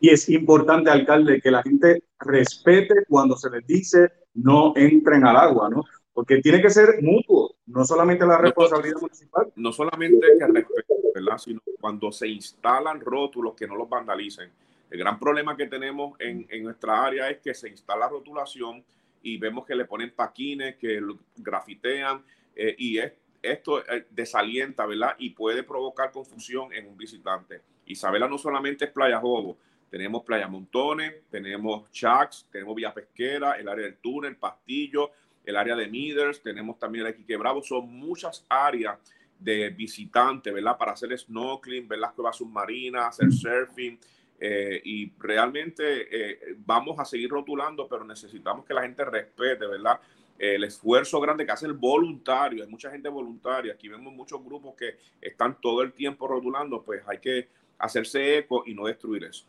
Y 0.00 0.10
es 0.10 0.28
importante, 0.28 0.90
alcalde, 0.90 1.40
que 1.40 1.50
la 1.50 1.62
gente 1.62 2.04
respete 2.20 3.04
cuando 3.08 3.36
se 3.36 3.50
les 3.50 3.66
dice 3.66 4.10
no 4.34 4.72
entren 4.76 5.26
al 5.26 5.36
agua, 5.36 5.68
¿no? 5.68 5.84
Porque 6.18 6.40
tiene 6.42 6.60
que 6.60 6.68
ser 6.68 7.00
mutuo, 7.00 7.54
no 7.66 7.84
solamente 7.84 8.26
la 8.26 8.38
responsabilidad 8.38 9.00
municipal. 9.00 9.52
No 9.54 9.70
solamente 9.70 10.26
que 10.36 10.46
respeten, 10.48 10.96
¿verdad? 11.14 11.38
Sino 11.38 11.60
cuando 11.80 12.10
se 12.10 12.26
instalan 12.26 13.00
rótulos 13.00 13.54
que 13.54 13.68
no 13.68 13.76
los 13.76 13.88
vandalicen. 13.88 14.50
El 14.90 14.98
gran 14.98 15.16
problema 15.20 15.56
que 15.56 15.68
tenemos 15.68 16.18
en, 16.18 16.44
en 16.50 16.64
nuestra 16.64 17.04
área 17.04 17.30
es 17.30 17.38
que 17.38 17.54
se 17.54 17.68
instala 17.68 18.08
rotulación 18.08 18.82
y 19.22 19.38
vemos 19.38 19.64
que 19.64 19.76
le 19.76 19.84
ponen 19.84 20.10
paquines, 20.10 20.74
que 20.74 21.00
grafitean, 21.36 22.24
eh, 22.56 22.74
y 22.76 22.98
es 22.98 23.12
esto 23.40 23.78
eh, 23.88 24.06
desalienta, 24.10 24.86
¿verdad? 24.86 25.14
Y 25.20 25.30
puede 25.30 25.62
provocar 25.62 26.10
confusión 26.10 26.72
en 26.72 26.88
un 26.88 26.96
visitante. 26.96 27.62
Isabela 27.86 28.26
no 28.26 28.38
solamente 28.38 28.86
es 28.86 28.90
Playa 28.90 29.20
Jobo, 29.20 29.56
tenemos 29.88 30.24
Playa 30.24 30.48
Montones, 30.48 31.14
tenemos 31.30 31.88
Chacs, 31.92 32.48
tenemos 32.50 32.74
Villa 32.74 32.92
Pesquera, 32.92 33.52
el 33.52 33.68
área 33.68 33.84
del 33.84 33.98
túnel, 33.98 34.34
Pastillo, 34.34 35.12
el 35.48 35.56
área 35.56 35.74
de 35.74 35.88
Miders, 35.88 36.42
tenemos 36.42 36.78
también 36.78 37.06
el 37.06 37.14
Quique 37.14 37.38
Bravo, 37.38 37.62
son 37.62 37.90
muchas 37.90 38.44
áreas 38.50 38.98
de 39.38 39.70
visitantes, 39.70 40.52
¿verdad? 40.52 40.76
Para 40.76 40.92
hacer 40.92 41.18
snorkeling, 41.18 41.88
ver 41.88 42.00
las 42.00 42.12
cuevas 42.12 42.36
submarinas, 42.36 43.06
hacer 43.06 43.32
surfing. 43.32 43.98
Eh, 44.38 44.82
y 44.84 45.10
realmente 45.18 46.06
eh, 46.10 46.56
vamos 46.58 46.98
a 46.98 47.04
seguir 47.06 47.30
rotulando, 47.30 47.88
pero 47.88 48.04
necesitamos 48.04 48.66
que 48.66 48.74
la 48.74 48.82
gente 48.82 49.04
respete, 49.04 49.66
¿verdad? 49.66 49.98
el 50.38 50.62
esfuerzo 50.62 51.20
grande 51.20 51.44
que 51.44 51.50
hace 51.50 51.66
el 51.66 51.72
voluntario, 51.72 52.62
hay 52.62 52.70
mucha 52.70 52.92
gente 52.92 53.08
voluntaria, 53.08 53.72
aquí 53.72 53.88
vemos 53.88 54.12
muchos 54.12 54.44
grupos 54.44 54.76
que 54.76 54.96
están 55.20 55.60
todo 55.60 55.82
el 55.82 55.92
tiempo 55.92 56.28
rotulando, 56.28 56.80
pues 56.84 57.02
hay 57.08 57.18
que 57.18 57.48
hacerse 57.76 58.38
eco 58.38 58.62
y 58.64 58.72
no 58.72 58.86
destruir 58.86 59.24
eso. 59.24 59.46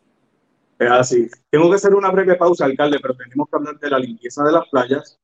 Es 0.80 0.90
así. 0.90 1.30
Tengo 1.48 1.70
que 1.70 1.76
hacer 1.76 1.94
una 1.94 2.10
breve 2.10 2.34
pausa, 2.34 2.64
alcalde, 2.64 2.98
pero 3.00 3.14
tenemos 3.14 3.48
que 3.48 3.56
hablar 3.56 3.78
de 3.78 3.88
la 3.88 4.00
limpieza 4.00 4.42
de 4.42 4.50
las 4.50 4.68
playas 4.68 5.20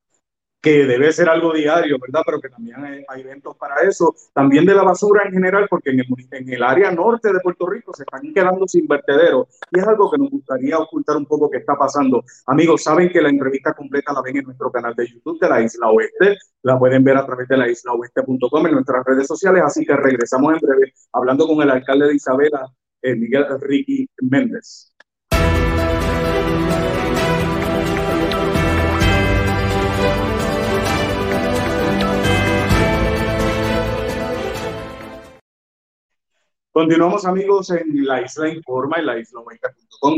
que 0.61 0.85
debe 0.85 1.11
ser 1.11 1.29
algo 1.29 1.53
diario, 1.53 1.97
¿verdad? 1.99 2.21
Pero 2.25 2.41
que 2.41 2.49
también 2.49 3.05
hay, 3.07 3.21
eventos 3.21 3.55
para 3.57 3.81
eso. 3.81 4.15
También 4.33 4.65
de 4.65 4.73
la 4.73 4.83
basura 4.83 5.23
en 5.25 5.33
general, 5.33 5.67
porque 5.69 5.91
en 5.91 5.99
el, 5.99 6.07
en 6.31 6.53
el 6.53 6.63
área 6.63 6.91
norte 6.91 7.31
de 7.31 7.39
Puerto 7.39 7.67
Rico 7.67 7.93
se 7.93 8.03
están 8.03 8.33
quedando 8.33 8.67
sin 8.67 8.87
vertederos 8.87 9.47
y 9.71 9.79
es 9.79 9.87
algo 9.87 10.09
que 10.11 10.17
nos 10.17 10.29
gustaría 10.29 10.77
ocultar 10.77 11.17
un 11.17 11.25
poco 11.25 11.49
qué 11.49 11.57
está 11.57 11.75
pasando. 11.75 12.23
Amigos, 12.47 12.83
saben 12.83 13.09
que 13.09 13.21
la 13.21 13.29
entrevista 13.29 13.73
completa 13.73 14.13
la 14.13 14.21
ven 14.21 14.37
en 14.37 14.45
nuestro 14.45 14.71
canal 14.71 14.93
de 14.95 15.07
YouTube 15.07 15.39
de 15.39 15.49
la 15.49 15.61
Isla 15.61 15.89
Oeste. 15.89 16.37
La 16.63 16.77
pueden 16.77 17.03
ver 17.03 17.17
a 17.17 17.25
través 17.25 17.47
de 17.47 17.57
la 17.57 17.69
islaoeste.com 17.69 18.67
en 18.67 18.73
nuestras 18.73 19.05
redes 19.05 19.27
sociales. 19.27 19.63
Así 19.65 19.85
que 19.85 19.95
regresamos 19.95 20.53
en 20.53 20.59
breve 20.59 20.93
hablando 21.13 21.47
con 21.47 21.61
el 21.61 21.69
alcalde 21.69 22.07
de 22.07 22.15
Isabela, 22.15 22.67
eh, 23.01 23.15
Miguel 23.15 23.45
Ricky 23.61 24.09
Méndez. 24.21 24.91
Continuamos 36.77 37.25
amigos 37.25 37.71
en 37.71 38.05
la 38.05 38.21
Isla 38.21 38.49
Informa, 38.49 38.97
en 38.97 39.07
la 39.07 39.17
isla 39.17 39.41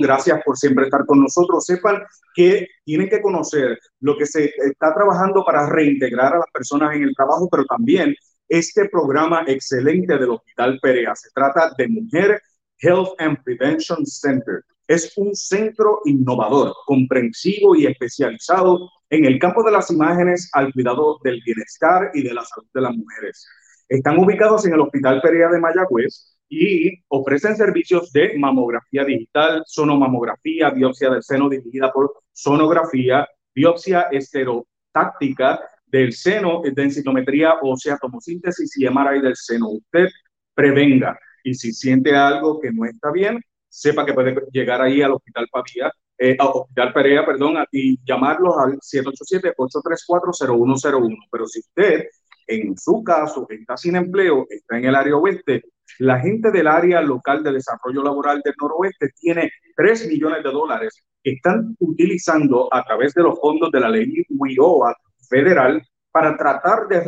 Gracias 0.02 0.42
por 0.44 0.58
siempre 0.58 0.84
estar 0.84 1.06
con 1.06 1.22
nosotros. 1.22 1.66
Sepan 1.66 2.04
que 2.36 2.68
tienen 2.84 3.08
que 3.08 3.22
conocer 3.22 3.80
lo 4.02 4.18
que 4.18 4.26
se 4.26 4.52
está 4.70 4.94
trabajando 4.94 5.46
para 5.46 5.70
reintegrar 5.70 6.34
a 6.34 6.40
las 6.40 6.52
personas 6.52 6.94
en 6.98 7.04
el 7.04 7.16
trabajo, 7.16 7.48
pero 7.50 7.64
también 7.64 8.14
este 8.50 8.90
programa 8.90 9.46
excelente 9.48 10.18
del 10.18 10.32
Hospital 10.32 10.78
Perea. 10.82 11.16
Se 11.16 11.30
trata 11.34 11.74
de 11.78 11.88
Mujer 11.88 12.42
Health 12.80 13.12
and 13.20 13.42
Prevention 13.46 14.06
Center. 14.06 14.62
Es 14.86 15.14
un 15.16 15.34
centro 15.34 16.02
innovador, 16.04 16.74
comprensivo 16.86 17.74
y 17.74 17.86
especializado 17.86 18.92
en 19.10 19.24
el 19.24 19.40
campo 19.40 19.64
de 19.64 19.72
las 19.72 19.90
imágenes 19.92 20.50
al 20.52 20.74
cuidado 20.74 21.20
del 21.24 21.42
bienestar 21.46 22.12
y 22.14 22.22
de 22.22 22.34
la 22.34 22.44
salud 22.44 22.68
de 22.74 22.82
las 22.82 22.94
mujeres. 22.94 23.48
Están 23.88 24.20
ubicados 24.20 24.66
en 24.66 24.74
el 24.74 24.82
Hospital 24.82 25.22
Perea 25.22 25.48
de 25.48 25.60
Mayagüez 25.62 26.29
y 26.50 27.04
ofrecen 27.10 27.56
servicios 27.56 28.12
de 28.12 28.38
mamografía 28.38 29.06
digital, 29.06 29.64
sonomamografía, 29.66 30.72
biopsia 30.72 31.12
del 31.12 31.24
seno 31.24 31.48
dirigida 31.48 31.92
por 31.92 32.12
sonografía, 32.32 33.28
biopsia 33.54 34.08
esterotáctica 34.12 35.60
del 35.86 36.14
seno, 36.14 36.62
densitometría 36.74 37.56
ósea, 37.62 37.98
tomosíntesis 37.98 38.76
y 38.78 38.90
MRI 38.90 39.22
del 39.22 39.36
seno. 39.36 39.70
Usted 39.70 40.08
prevenga 40.54 41.18
y 41.44 41.54
si 41.54 41.72
siente 41.72 42.16
algo 42.16 42.60
que 42.60 42.72
no 42.72 42.86
está 42.86 43.12
bien, 43.12 43.40
sepa 43.68 44.06
que 44.06 44.14
puede 44.14 44.36
llegar 44.52 44.82
ahí 44.82 45.02
al 45.02 45.14
Hospital 45.14 45.48
Pavía, 45.52 45.92
eh, 46.18 46.36
al 46.38 46.50
Hospital 46.54 46.94
Perea, 46.94 47.26
perdón, 47.26 47.64
y 47.72 48.00
llamarlos 48.04 48.56
al 48.58 48.78
787-834-0101. 48.80 51.18
Pero 51.32 51.48
si 51.48 51.60
usted, 51.60 52.08
en 52.48 52.78
su 52.78 53.04
caso, 53.04 53.46
está 53.50 53.78
sin 53.78 53.96
empleo, 53.96 54.46
está 54.50 54.78
en 54.78 54.86
el 54.86 54.96
área 54.96 55.16
oeste, 55.16 55.64
la 55.98 56.20
gente 56.20 56.52
del 56.52 56.68
área 56.68 57.02
local 57.02 57.44
de 57.44 57.54
desarrollo 57.54 58.04
laboral 58.04 58.42
del 58.44 58.54
noroeste 58.62 59.10
tiene 59.20 59.52
3 59.76 60.08
millones 60.08 60.44
de 60.44 60.52
dólares 60.52 61.04
que 61.24 61.32
están 61.32 61.76
utilizando 61.80 62.70
a 62.72 62.84
través 62.84 63.14
de 63.14 63.24
los 63.24 63.40
fondos 63.40 63.72
de 63.72 63.80
la 63.80 63.90
ley 63.90 64.24
WIOA 64.30 64.96
federal 65.30 65.82
para 66.12 66.36
tratar 66.36 66.88
de 66.88 67.04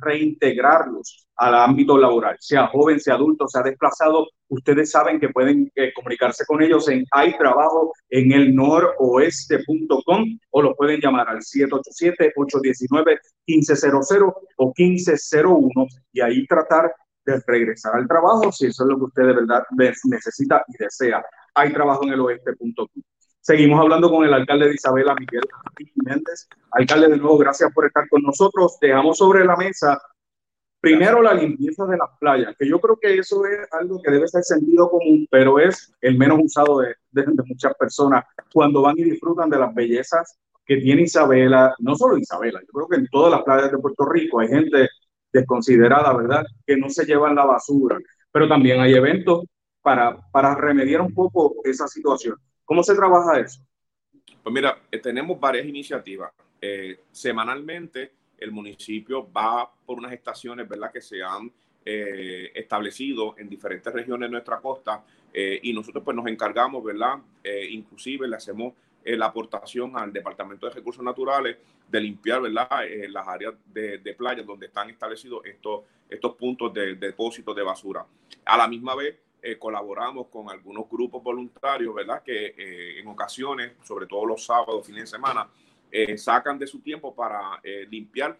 reintegrarlos 0.00 1.26
al 1.36 1.54
ámbito 1.54 1.96
laboral, 1.96 2.36
sea 2.38 2.66
joven, 2.66 3.00
sea 3.00 3.14
adulto, 3.14 3.48
sea 3.48 3.62
desplazado. 3.62 4.28
Ustedes 4.48 4.90
saben 4.90 5.18
que 5.18 5.30
pueden 5.30 5.72
eh, 5.74 5.90
comunicarse 5.94 6.44
con 6.44 6.62
ellos 6.62 6.86
en 6.88 7.06
hay 7.12 7.34
trabajo 7.38 7.94
en 8.10 8.32
el 8.32 8.54
noroeste.com 8.54 10.38
o 10.50 10.62
lo 10.62 10.74
pueden 10.74 11.00
llamar 11.00 11.30
al 11.30 11.38
787-819-1500 11.38 14.34
o 14.56 14.74
1501 14.76 15.86
y 16.12 16.20
ahí 16.20 16.46
tratar 16.46 16.92
de 17.24 17.42
regresar 17.46 17.94
al 17.96 18.08
trabajo, 18.08 18.50
si 18.52 18.66
eso 18.66 18.84
es 18.84 18.90
lo 18.90 18.96
que 18.96 19.04
usted 19.04 19.22
de 19.26 19.32
verdad 19.34 19.64
necesita 20.06 20.64
y 20.68 20.82
desea. 20.82 21.24
Hay 21.54 21.72
trabajo 21.72 22.04
en 22.04 22.12
el 22.12 22.20
oeste.com. 22.20 22.88
Seguimos 23.40 23.80
hablando 23.80 24.10
con 24.10 24.24
el 24.24 24.34
alcalde 24.34 24.68
de 24.68 24.74
Isabela, 24.74 25.14
Miguel 25.14 25.42
Méndez. 26.04 26.48
Alcalde, 26.72 27.08
de 27.08 27.16
nuevo, 27.16 27.38
gracias 27.38 27.72
por 27.72 27.86
estar 27.86 28.08
con 28.08 28.22
nosotros. 28.22 28.78
Dejamos 28.80 29.18
sobre 29.18 29.44
la 29.44 29.56
mesa 29.56 29.98
Primero, 30.80 31.20
la 31.20 31.34
limpieza 31.34 31.84
de 31.84 31.98
las 31.98 32.08
playas, 32.18 32.56
que 32.58 32.66
yo 32.66 32.80
creo 32.80 32.98
que 32.98 33.18
eso 33.18 33.44
es 33.44 33.70
algo 33.70 34.00
que 34.02 34.10
debe 34.10 34.26
ser 34.26 34.42
sentido 34.42 34.88
común, 34.88 35.26
pero 35.30 35.58
es 35.58 35.92
el 36.00 36.16
menos 36.16 36.38
usado 36.42 36.78
de, 36.78 36.94
de, 37.10 37.26
muchas 37.44 37.74
personas 37.74 38.24
cuando 38.50 38.80
van 38.80 38.98
y 38.98 39.04
disfrutan 39.04 39.50
de 39.50 39.58
las 39.58 39.74
bellezas 39.74 40.38
que 40.64 40.78
tiene 40.78 41.02
Isabela, 41.02 41.74
no 41.80 41.94
solo 41.96 42.16
Isabela, 42.16 42.60
yo 42.60 42.72
creo 42.72 42.88
que 42.88 42.96
en 42.96 43.08
todas 43.08 43.30
las 43.30 43.42
playas 43.42 43.70
de 43.70 43.76
Puerto 43.76 44.06
Rico 44.06 44.40
hay 44.40 44.48
gente 44.48 44.88
desconsiderada, 45.32 46.12
¿verdad? 46.12 46.44
Que 46.66 46.76
no 46.76 46.88
se 46.90 47.04
llevan 47.04 47.34
la 47.34 47.44
basura, 47.44 47.98
pero 48.32 48.48
también 48.48 48.80
hay 48.80 48.94
eventos 48.94 49.44
para, 49.82 50.16
para 50.30 50.54
remediar 50.54 51.00
un 51.00 51.14
poco 51.14 51.56
esa 51.64 51.88
situación. 51.88 52.36
¿Cómo 52.64 52.82
se 52.82 52.94
trabaja 52.94 53.40
eso? 53.40 53.62
Pues 54.42 54.54
mira, 54.54 54.78
eh, 54.90 54.98
tenemos 54.98 55.38
varias 55.38 55.66
iniciativas. 55.66 56.32
Eh, 56.60 57.00
semanalmente 57.10 58.12
el 58.38 58.52
municipio 58.52 59.30
va 59.30 59.70
por 59.84 59.98
unas 59.98 60.12
estaciones, 60.12 60.68
¿verdad? 60.68 60.90
Que 60.92 61.00
se 61.00 61.22
han 61.22 61.52
eh, 61.84 62.50
establecido 62.54 63.34
en 63.38 63.48
diferentes 63.48 63.92
regiones 63.92 64.28
de 64.28 64.32
nuestra 64.32 64.60
costa 64.60 65.04
y 65.32 65.72
nosotros 65.72 66.02
pues 66.02 66.16
nos 66.16 66.26
encargamos, 66.26 66.82
¿verdad? 66.82 67.18
inclusive 67.70 68.26
le 68.26 68.34
hacemos 68.34 68.74
la 69.04 69.26
aportación 69.26 69.96
al 69.96 70.12
Departamento 70.12 70.66
de 70.66 70.74
Recursos 70.74 71.02
Naturales 71.02 71.56
de 71.88 72.00
limpiar, 72.00 72.42
¿verdad? 72.42 72.68
las 73.08 73.26
áreas 73.26 73.54
de, 73.66 73.98
de 73.98 74.14
playas 74.14 74.46
donde 74.46 74.66
están 74.66 74.90
establecidos 74.90 75.44
estos, 75.44 75.82
estos 76.08 76.34
puntos 76.36 76.72
de, 76.72 76.94
de 76.94 77.08
depósito 77.08 77.54
de 77.54 77.62
basura. 77.62 78.06
A 78.44 78.56
la 78.56 78.68
misma 78.68 78.94
vez, 78.94 79.16
eh, 79.42 79.56
colaboramos 79.58 80.26
con 80.26 80.50
algunos 80.50 80.88
grupos 80.88 81.22
voluntarios, 81.22 81.94
¿verdad? 81.94 82.22
Que 82.22 82.54
eh, 82.56 83.00
en 83.00 83.08
ocasiones, 83.08 83.72
sobre 83.82 84.06
todo 84.06 84.26
los 84.26 84.44
sábados, 84.44 84.86
fines 84.86 85.04
de 85.04 85.16
semana, 85.16 85.48
eh, 85.90 86.18
sacan 86.18 86.58
de 86.58 86.66
su 86.66 86.80
tiempo 86.80 87.14
para 87.14 87.60
limpiar 87.88 88.38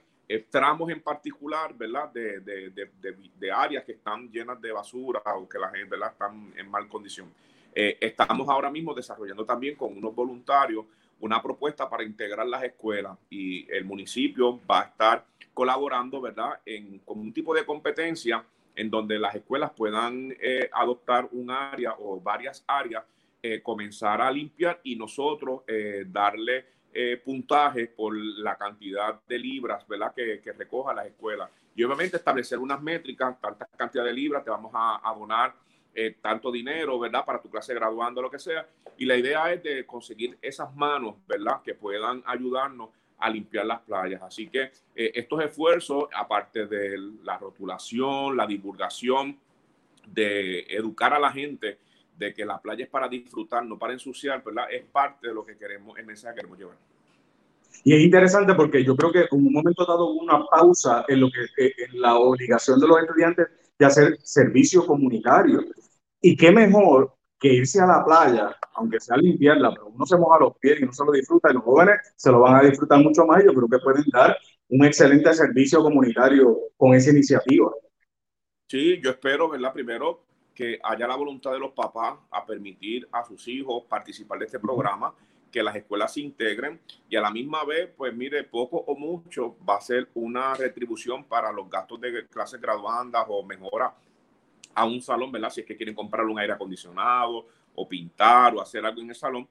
tramos 0.48 0.88
en 0.90 1.00
particular, 1.00 1.74
¿verdad? 1.74 2.12
De, 2.12 2.38
de, 2.40 2.70
de, 2.70 3.50
áreas 3.50 3.82
que 3.82 3.92
están 3.92 4.30
llenas 4.30 4.60
de 4.60 4.70
basura 4.70 5.20
o 5.34 5.48
que 5.48 5.58
la 5.58 5.70
gente, 5.70 5.86
¿verdad? 5.86 6.12
Están 6.12 6.52
en 6.56 6.70
mal 6.70 6.86
condición. 6.86 7.32
Estamos 7.74 8.48
ahora 8.48 8.70
mismo 8.70 8.94
desarrollando 8.94 9.44
también 9.44 9.76
con 9.76 9.96
unos 9.96 10.14
voluntarios 10.14 10.84
una 11.20 11.42
propuesta 11.42 11.88
para 11.88 12.02
integrar 12.02 12.46
las 12.46 12.62
escuelas 12.64 13.16
y 13.28 13.70
el 13.72 13.84
municipio 13.84 14.60
va 14.68 14.80
a 14.80 14.84
estar 14.84 15.24
colaborando, 15.52 16.20
¿verdad? 16.20 16.60
En, 16.64 16.98
con 17.00 17.18
un 17.20 17.32
tipo 17.32 17.54
de 17.54 17.64
competencia 17.64 18.44
en 18.74 18.90
donde 18.90 19.18
las 19.18 19.34
escuelas 19.34 19.72
puedan 19.76 20.34
eh, 20.40 20.70
adoptar 20.72 21.28
un 21.32 21.50
área 21.50 21.94
o 21.98 22.20
varias 22.20 22.64
áreas, 22.66 23.04
eh, 23.42 23.60
comenzar 23.62 24.22
a 24.22 24.30
limpiar 24.30 24.80
y 24.82 24.96
nosotros 24.96 25.62
eh, 25.66 26.04
darle 26.06 26.80
puntajes 27.24 27.88
por 27.90 28.16
la 28.16 28.56
cantidad 28.56 29.20
de 29.28 29.38
libras 29.38 29.86
¿verdad? 29.86 30.12
Que, 30.12 30.42
recoja 30.58 30.92
las 30.92 31.06
escuelas. 31.06 31.48
Y 31.76 31.84
obviamente 31.84 32.16
establecer 32.16 32.58
unas 32.58 32.82
métricas, 32.82 33.40
tanta 33.40 33.64
cantidad 33.76 34.04
de 34.04 34.12
libras, 34.12 34.42
te 34.42 34.50
vamos 34.50 34.72
a 34.74 35.12
abonar 35.94 36.14
tanto 36.20 36.50
dinero, 36.50 36.98
¿verdad? 36.98 37.24
Para 37.24 37.40
tu 37.40 37.50
clase 37.50 37.74
graduando, 37.74 38.22
lo 38.22 38.30
que 38.30 38.38
sea. 38.38 38.66
Y 38.96 39.04
la 39.04 39.16
idea 39.16 39.52
es 39.52 39.62
de 39.62 39.86
conseguir 39.86 40.38
esas 40.40 40.74
manos, 40.74 41.16
¿verdad? 41.26 41.62
Que 41.62 41.74
puedan 41.74 42.22
ayudarnos 42.26 42.90
a 43.18 43.28
limpiar 43.28 43.66
las 43.66 43.80
playas. 43.80 44.22
Así 44.22 44.48
que 44.48 44.70
eh, 44.94 45.12
estos 45.14 45.42
esfuerzos, 45.44 46.04
aparte 46.14 46.66
de 46.66 46.98
la 47.22 47.38
rotulación, 47.38 48.36
la 48.36 48.46
divulgación, 48.46 49.38
de 50.06 50.60
educar 50.70 51.12
a 51.12 51.18
la 51.18 51.30
gente 51.30 51.78
de 52.16 52.34
que 52.34 52.44
la 52.44 52.60
playa 52.60 52.84
es 52.84 52.90
para 52.90 53.08
disfrutar, 53.08 53.64
no 53.64 53.78
para 53.78 53.92
ensuciar, 53.92 54.42
¿verdad? 54.42 54.66
Es 54.70 54.84
parte 54.84 55.28
de 55.28 55.34
lo 55.34 55.44
que 55.44 55.56
queremos, 55.56 55.98
el 55.98 56.06
mensaje 56.06 56.34
que 56.34 56.40
queremos 56.40 56.58
llevar. 56.58 56.76
Y 57.84 57.94
es 57.94 58.00
interesante 58.02 58.54
porque 58.54 58.84
yo 58.84 58.96
creo 58.96 59.12
que 59.12 59.20
en 59.20 59.28
un 59.30 59.52
momento 59.52 59.86
dado 59.86 60.06
hubo 60.06 60.20
una 60.20 60.44
pausa 60.44 61.04
en 61.08 61.20
lo 61.20 61.30
que 61.30 61.64
eh, 61.64 61.72
en 61.78 62.00
la 62.00 62.16
obligación 62.16 62.78
de 62.80 62.86
los 62.86 63.00
estudiantes 63.00 63.48
de 63.80 63.86
hacer 63.86 64.18
servicio 64.22 64.86
comunitario. 64.86 65.64
Y 66.20 66.36
qué 66.36 66.52
mejor 66.52 67.14
que 67.38 67.54
irse 67.54 67.80
a 67.80 67.86
la 67.86 68.04
playa, 68.04 68.54
aunque 68.74 69.00
sea 69.00 69.16
limpiarla, 69.16 69.70
pero 69.70 69.86
uno 69.86 70.04
se 70.04 70.18
moja 70.18 70.38
los 70.38 70.58
pies 70.58 70.80
y 70.80 70.84
no 70.84 70.92
se 70.92 71.02
lo 71.02 71.12
disfruta, 71.12 71.50
y 71.50 71.54
los 71.54 71.64
jóvenes 71.64 71.96
se 72.14 72.30
lo 72.30 72.40
van 72.40 72.56
a 72.56 72.68
disfrutar 72.68 73.02
mucho 73.02 73.24
más. 73.24 73.42
Yo 73.42 73.54
creo 73.54 73.68
que 73.68 73.78
pueden 73.78 74.04
dar 74.12 74.36
un 74.68 74.84
excelente 74.84 75.32
servicio 75.32 75.82
comunitario 75.82 76.58
con 76.76 76.94
esa 76.94 77.10
iniciativa. 77.10 77.72
Sí, 78.68 79.00
yo 79.02 79.10
espero, 79.10 79.48
¿verdad? 79.48 79.72
Primero, 79.72 80.26
que 80.54 80.78
haya 80.82 81.08
la 81.08 81.16
voluntad 81.16 81.52
de 81.52 81.58
los 81.58 81.72
papás 81.72 82.18
a 82.30 82.44
permitir 82.44 83.08
a 83.10 83.24
sus 83.24 83.48
hijos 83.48 83.84
participar 83.88 84.38
de 84.40 84.44
este 84.44 84.58
programa, 84.58 85.14
que 85.50 85.62
las 85.62 85.76
escuelas 85.76 86.14
se 86.14 86.20
integren 86.20 86.80
y 87.08 87.16
a 87.16 87.20
la 87.20 87.30
misma 87.30 87.64
vez, 87.64 87.90
pues 87.96 88.14
mire, 88.14 88.44
poco 88.44 88.78
o 88.78 88.96
mucho 88.96 89.56
va 89.68 89.76
a 89.76 89.80
ser 89.80 90.08
una 90.14 90.54
retribución 90.54 91.24
para 91.24 91.52
los 91.52 91.68
gastos 91.68 92.00
de 92.00 92.26
clases 92.28 92.60
graduandas 92.60 93.24
o 93.28 93.42
mejora 93.42 93.94
a 94.74 94.84
un 94.84 95.02
salón, 95.02 95.32
¿verdad? 95.32 95.50
Si 95.50 95.60
es 95.60 95.66
que 95.66 95.76
quieren 95.76 95.94
comprar 95.94 96.24
un 96.26 96.38
aire 96.38 96.52
acondicionado 96.52 97.46
o 97.74 97.88
pintar 97.88 98.54
o 98.54 98.60
hacer 98.60 98.84
algo 98.84 99.00
en 99.00 99.10
el 99.10 99.16
salón, 99.16 99.48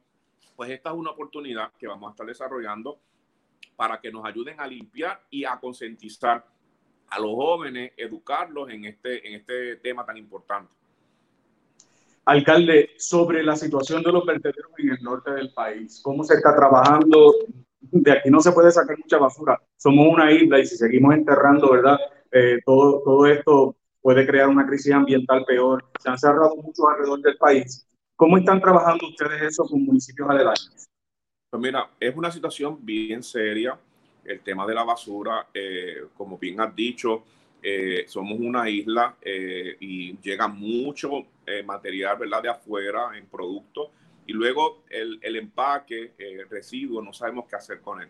pues 0.56 0.72
esta 0.72 0.90
es 0.90 0.96
una 0.96 1.12
oportunidad 1.12 1.72
que 1.78 1.88
vamos 1.88 2.10
a 2.10 2.12
estar 2.12 2.26
desarrollando 2.26 3.00
para 3.76 4.00
que 4.00 4.12
nos 4.12 4.26
ayuden 4.26 4.60
a 4.60 4.68
limpiar 4.68 5.22
y 5.30 5.46
a 5.46 5.58
concientizar 5.60 6.46
a 7.10 7.20
los 7.20 7.32
jóvenes, 7.32 7.94
educarlos 7.98 8.70
en 8.70 8.86
este, 8.86 9.28
en 9.28 9.36
este 9.36 9.78
tema 9.78 10.06
tan 10.06 10.18
importante. 10.18 10.76
Alcalde, 12.26 12.92
sobre 12.98 13.44
la 13.44 13.56
situación 13.56 14.04
de 14.04 14.12
los 14.12 14.26
vertederos 14.26 14.72
en 14.78 14.92
el 14.92 15.02
norte 15.02 15.32
del 15.32 15.52
país, 15.54 16.00
¿cómo 16.04 16.24
se 16.24 16.36
está 16.36 16.56
trabajando? 16.56 17.34
De 17.80 18.12
aquí 18.12 18.30
no 18.30 18.40
se 18.40 18.52
puede 18.52 18.72
sacar 18.72 18.98
mucha 18.98 19.18
basura. 19.18 19.60
Somos 19.78 20.08
una 20.08 20.32
isla 20.32 20.60
y 20.60 20.66
si 20.66 20.78
seguimos 20.78 21.14
enterrando, 21.16 21.72
¿verdad? 21.72 21.98
Eh, 22.32 22.60
todo, 22.66 23.02
todo 23.04 23.26
esto 23.26 23.76
puede 24.02 24.26
crear 24.26 24.48
una 24.48 24.66
crisis 24.68 24.94
ambiental 24.94 25.44
peor. 25.46 25.86
Se 26.00 26.10
han 26.10 26.18
cerrado 26.18 26.56
muchos 26.56 26.86
alrededor 26.88 27.22
del 27.22 27.38
país. 27.38 27.88
¿Cómo 28.16 28.38
están 28.38 28.60
trabajando 28.60 29.08
ustedes 29.08 29.42
eso 29.42 29.64
con 29.66 29.84
municipios 29.84 30.30
aledaños? 30.30 30.90
Pues 31.50 31.64
mira, 31.64 31.90
es 32.00 32.16
una 32.16 32.32
situación 32.32 32.78
bien 32.82 33.24
seria. 33.24 33.80
El 34.24 34.42
tema 34.42 34.68
de 34.68 34.76
la 34.76 34.84
basura, 34.84 35.48
eh, 35.54 36.04
como 36.16 36.38
bien 36.38 36.62
has 36.62 36.76
dicho, 36.76 37.24
eh, 37.62 38.06
somos 38.08 38.40
una 38.40 38.70
isla 38.70 39.16
eh, 39.22 39.76
y 39.80 40.18
llega 40.20 40.48
mucho 40.48 41.26
material 41.66 42.18
¿verdad? 42.20 42.44
de 42.44 42.50
afuera 42.50 43.18
en 43.18 43.26
productos 43.26 43.90
y 44.28 44.34
luego 44.34 44.84
el, 44.88 45.18
el 45.24 45.36
empaque, 45.36 46.12
residuo, 46.48 47.02
no 47.02 47.12
sabemos 47.12 47.46
qué 47.50 47.56
hacer 47.56 47.82
con 47.82 48.04
él. 48.04 48.10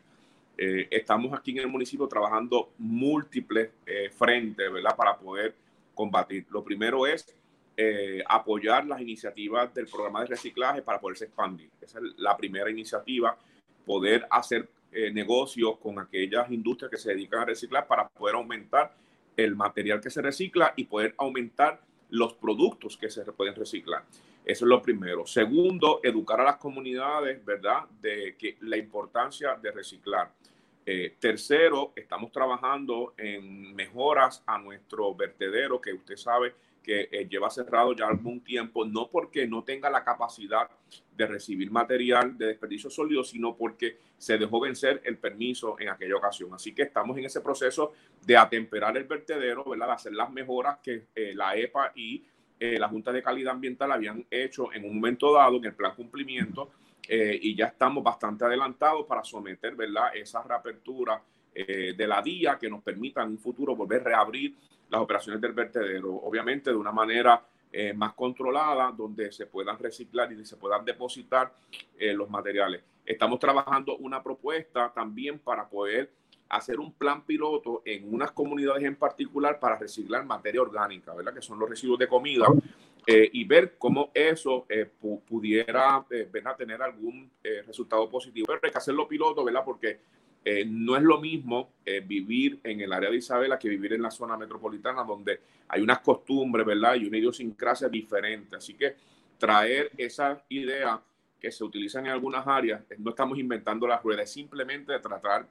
estamos 0.91 1.31
aquí 1.33 1.51
en 1.51 1.59
el 1.59 1.67
municipio 1.67 2.05
trabajando 2.05 2.73
múltiples 2.79 3.69
frentes 4.17 4.73
¿verdad? 4.73 4.93
para 4.93 5.17
poder 5.17 5.55
combatir. 5.95 6.45
Lo 6.49 6.65
primero 6.65 7.07
es 7.07 7.33
eh, 7.81 8.21
apoyar 8.27 8.85
las 8.85 8.99
iniciativas 8.99 9.73
del 9.73 9.85
programa 9.85 10.19
de 10.19 10.25
reciclaje 10.25 10.81
para 10.81 10.99
poderse 10.99 11.23
expandir. 11.23 11.69
Esa 11.79 11.99
es 11.99 12.05
la 12.17 12.35
primera 12.35 12.69
iniciativa, 12.69 13.37
poder 13.85 14.27
hacer 14.29 14.67
eh, 14.91 15.09
negocios 15.11 15.77
con 15.77 15.97
aquellas 15.97 16.51
industrias 16.51 16.91
que 16.91 16.97
se 16.97 17.11
dedican 17.11 17.39
a 17.39 17.45
reciclar 17.45 17.87
para 17.87 18.09
poder 18.09 18.35
aumentar 18.35 18.93
el 19.37 19.55
material 19.55 20.01
que 20.01 20.09
se 20.09 20.21
recicla 20.21 20.73
y 20.75 20.85
poder 20.85 21.15
aumentar 21.17 21.81
los 22.09 22.33
productos 22.33 22.97
que 22.97 23.09
se 23.09 23.23
pueden 23.31 23.55
reciclar. 23.55 24.03
Eso 24.45 24.65
es 24.65 24.69
lo 24.69 24.81
primero. 24.81 25.25
Segundo, 25.25 25.99
educar 26.03 26.41
a 26.41 26.43
las 26.43 26.57
comunidades, 26.57 27.43
¿verdad?, 27.45 27.85
de 28.01 28.35
que 28.37 28.57
la 28.61 28.77
importancia 28.77 29.55
de 29.61 29.71
reciclar. 29.71 30.31
Eh, 30.91 31.17
tercero, 31.19 31.93
estamos 31.95 32.31
trabajando 32.31 33.13
en 33.15 33.75
mejoras 33.75 34.41
a 34.47 34.57
nuestro 34.57 35.13
vertedero, 35.13 35.79
que 35.79 35.93
usted 35.93 36.15
sabe 36.15 36.55
que 36.81 37.07
eh, 37.11 37.27
lleva 37.29 37.51
cerrado 37.51 37.93
ya 37.93 38.07
algún 38.07 38.43
tiempo, 38.43 38.83
no 38.85 39.07
porque 39.07 39.45
no 39.45 39.63
tenga 39.63 39.87
la 39.91 40.03
capacidad 40.03 40.67
de 41.15 41.27
recibir 41.27 41.69
material 41.69 42.35
de 42.35 42.47
desperdicio 42.47 42.89
sólido, 42.89 43.23
sino 43.23 43.55
porque 43.55 43.99
se 44.17 44.39
dejó 44.39 44.59
vencer 44.61 44.99
el 45.05 45.19
permiso 45.19 45.75
en 45.79 45.89
aquella 45.89 46.15
ocasión. 46.15 46.55
Así 46.55 46.73
que 46.73 46.81
estamos 46.81 47.15
en 47.19 47.25
ese 47.25 47.41
proceso 47.41 47.93
de 48.25 48.35
atemperar 48.35 48.97
el 48.97 49.03
vertedero, 49.03 49.63
¿verdad? 49.65 49.85
De 49.85 49.93
hacer 49.93 50.13
las 50.13 50.31
mejoras 50.31 50.79
que 50.79 51.05
eh, 51.13 51.35
la 51.35 51.55
EPA 51.55 51.91
y 51.93 52.25
la 52.61 52.89
Junta 52.89 53.13
de 53.13 53.23
Calidad 53.23 53.53
Ambiental 53.53 53.89
habían 53.91 54.25
hecho 54.29 54.73
en 54.73 54.83
un 54.83 54.95
momento 54.95 55.31
dado 55.31 55.55
en 55.57 55.65
el 55.65 55.73
plan 55.75 55.95
cumplimiento 55.95 56.71
eh, 57.11 57.39
y 57.41 57.55
ya 57.55 57.65
estamos 57.65 58.03
bastante 58.03 58.45
adelantados 58.45 59.03
para 59.07 59.23
someter 59.23 59.75
¿verdad? 59.75 60.15
esa 60.15 60.43
reapertura 60.43 61.19
eh, 61.55 61.95
de 61.97 62.05
la 62.05 62.21
día 62.21 62.55
que 62.59 62.69
nos 62.69 62.83
permita 62.83 63.23
en 63.23 63.29
un 63.29 63.39
futuro 63.39 63.75
volver 63.75 64.01
a 64.01 64.03
reabrir 64.03 64.55
las 64.91 65.01
operaciones 65.01 65.41
del 65.41 65.53
vertedero, 65.53 66.13
obviamente 66.13 66.69
de 66.69 66.75
una 66.75 66.91
manera 66.91 67.43
eh, 67.71 67.93
más 67.93 68.13
controlada, 68.13 68.93
donde 68.95 69.31
se 69.31 69.47
puedan 69.47 69.79
reciclar 69.79 70.31
y 70.31 70.45
se 70.45 70.55
puedan 70.57 70.85
depositar 70.85 71.51
los 71.99 72.29
materiales. 72.29 72.83
Estamos 73.03 73.39
trabajando 73.39 73.97
una 73.97 74.21
propuesta 74.21 74.91
también 74.93 75.39
para 75.39 75.67
poder 75.67 76.11
hacer 76.49 76.79
un 76.79 76.93
plan 76.93 77.25
piloto 77.25 77.81
en 77.85 78.13
unas 78.13 78.31
comunidades 78.31 78.83
en 78.83 78.95
particular 78.95 79.59
para 79.59 79.77
reciclar 79.77 80.25
materia 80.25 80.61
orgánica, 80.61 81.13
¿verdad? 81.15 81.33
Que 81.33 81.41
son 81.41 81.57
los 81.57 81.69
residuos 81.69 81.97
de 81.97 82.07
comida 82.07 82.45
eh, 83.11 83.29
y 83.33 83.43
ver 83.43 83.63
cómo 83.77 84.11
eso 84.13 84.65
eh, 84.69 84.85
pudiera 85.29 86.05
eh, 86.09 86.29
tener 86.57 86.79
algún 86.81 87.29
resultado 87.65 88.07
positivo. 88.09 88.45
Pero 88.47 88.59
hay 88.63 88.71
que 88.71 88.77
hacerlo 88.77 89.07
piloto, 89.07 89.43
¿verdad? 89.43 89.63
Porque 89.65 89.99
Eh, 90.45 90.63
no 90.65 90.95
es 90.95 91.03
lo 91.03 91.19
mismo 91.19 91.73
eh, 91.85 91.99
vivir 91.99 92.61
en 92.63 92.79
el 92.79 92.93
área 92.93 93.09
de 93.09 93.17
Isabela 93.17 93.59
que 93.59 93.67
vivir 93.67 93.91
en 93.91 94.01
la 94.01 94.09
zona 94.09 94.37
metropolitana, 94.37 95.03
donde 95.03 95.41
hay 95.67 95.81
unas 95.81 95.99
costumbres, 95.99 96.65
¿verdad? 96.65 96.95
Y 96.95 97.05
una 97.05 97.17
idiosincrasia 97.17 97.89
diferente. 97.89 98.55
Así 98.55 98.73
que 98.73 98.95
traer 99.37 99.91
esa 99.97 100.41
idea 100.47 101.01
que 101.41 101.51
se 101.51 101.61
utilizan 101.61 102.05
en 102.05 102.13
algunas 102.13 102.47
áreas, 102.47 102.81
no 102.99 103.09
estamos 103.09 103.37
inventando 103.37 103.85
las 103.85 104.01
ruedas, 104.01 104.31
simplemente 104.31 104.93
de 104.93 104.99
tratar 104.99 105.45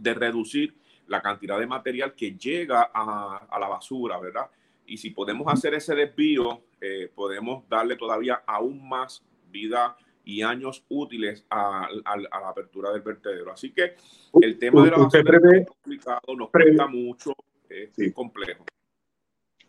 de 0.00 0.14
reducir 0.14 0.72
la 1.06 1.20
cantidad 1.20 1.58
de 1.58 1.66
material 1.66 2.14
que 2.14 2.32
llega 2.32 2.90
a 2.94 3.58
la 3.60 3.68
basura, 3.68 4.18
¿verdad? 4.18 4.46
Y 4.86 4.96
si 4.98 5.10
podemos 5.10 5.52
hacer 5.52 5.74
ese 5.74 5.94
desvío, 5.94 6.62
eh, 6.80 7.10
podemos 7.14 7.68
darle 7.68 7.96
todavía 7.96 8.42
aún 8.46 8.86
más 8.88 9.24
vida 9.50 9.96
y 10.24 10.42
años 10.42 10.84
útiles 10.88 11.44
a, 11.50 11.88
la 11.92 12.48
apertura 12.48 12.90
del 12.92 13.02
vertedero. 13.02 13.52
Así 13.52 13.72
que 13.72 13.96
el 14.40 14.58
tema 14.58 14.84
de 14.84 14.90
la 14.90 14.98
basura 14.98 15.38
es 15.52 15.66
complicado, 15.66 16.20
nos 16.36 16.50
cuesta 16.50 16.86
mucho, 16.86 17.32
es 17.68 18.12
complejo. 18.12 18.64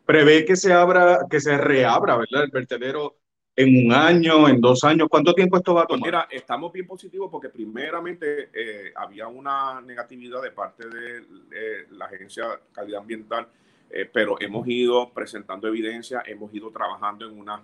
Prevé 0.06 0.46
que 0.46 0.56
se 0.56 0.72
abra, 0.72 1.26
que 1.30 1.40
se 1.40 1.58
reabra, 1.58 2.18
¿verdad? 2.18 2.44
El 2.44 2.52
vertedero 2.52 3.18
en 3.56 3.88
un 3.88 3.94
año, 3.94 4.48
en 4.48 4.62
dos 4.62 4.84
años. 4.84 5.08
¿Cuánto 5.10 5.34
tiempo 5.34 5.58
esto 5.58 5.74
va 5.74 5.84
a 5.84 5.88
pues 5.88 6.00
tomar? 6.00 6.28
mira, 6.28 6.28
estamos 6.30 6.72
bien 6.72 6.86
positivos 6.86 7.30
porque 7.32 7.50
primeramente 7.50 8.50
eh, 8.54 8.92
había 8.96 9.28
una 9.28 9.82
negatividad 9.82 10.42
de 10.42 10.52
parte 10.52 10.88
de 10.88 11.18
eh, 11.52 11.88
la 11.92 12.06
Agencia 12.06 12.48
de 12.48 12.56
Calidad 12.72 13.02
Ambiental, 13.02 13.48
eh, 13.90 14.10
pero 14.12 14.38
hemos 14.40 14.68
ido 14.68 15.12
presentando 15.12 15.68
evidencia, 15.68 16.24
hemos 16.26 16.54
ido 16.54 16.72
trabajando 16.72 17.28
en 17.28 17.40
unos 17.40 17.62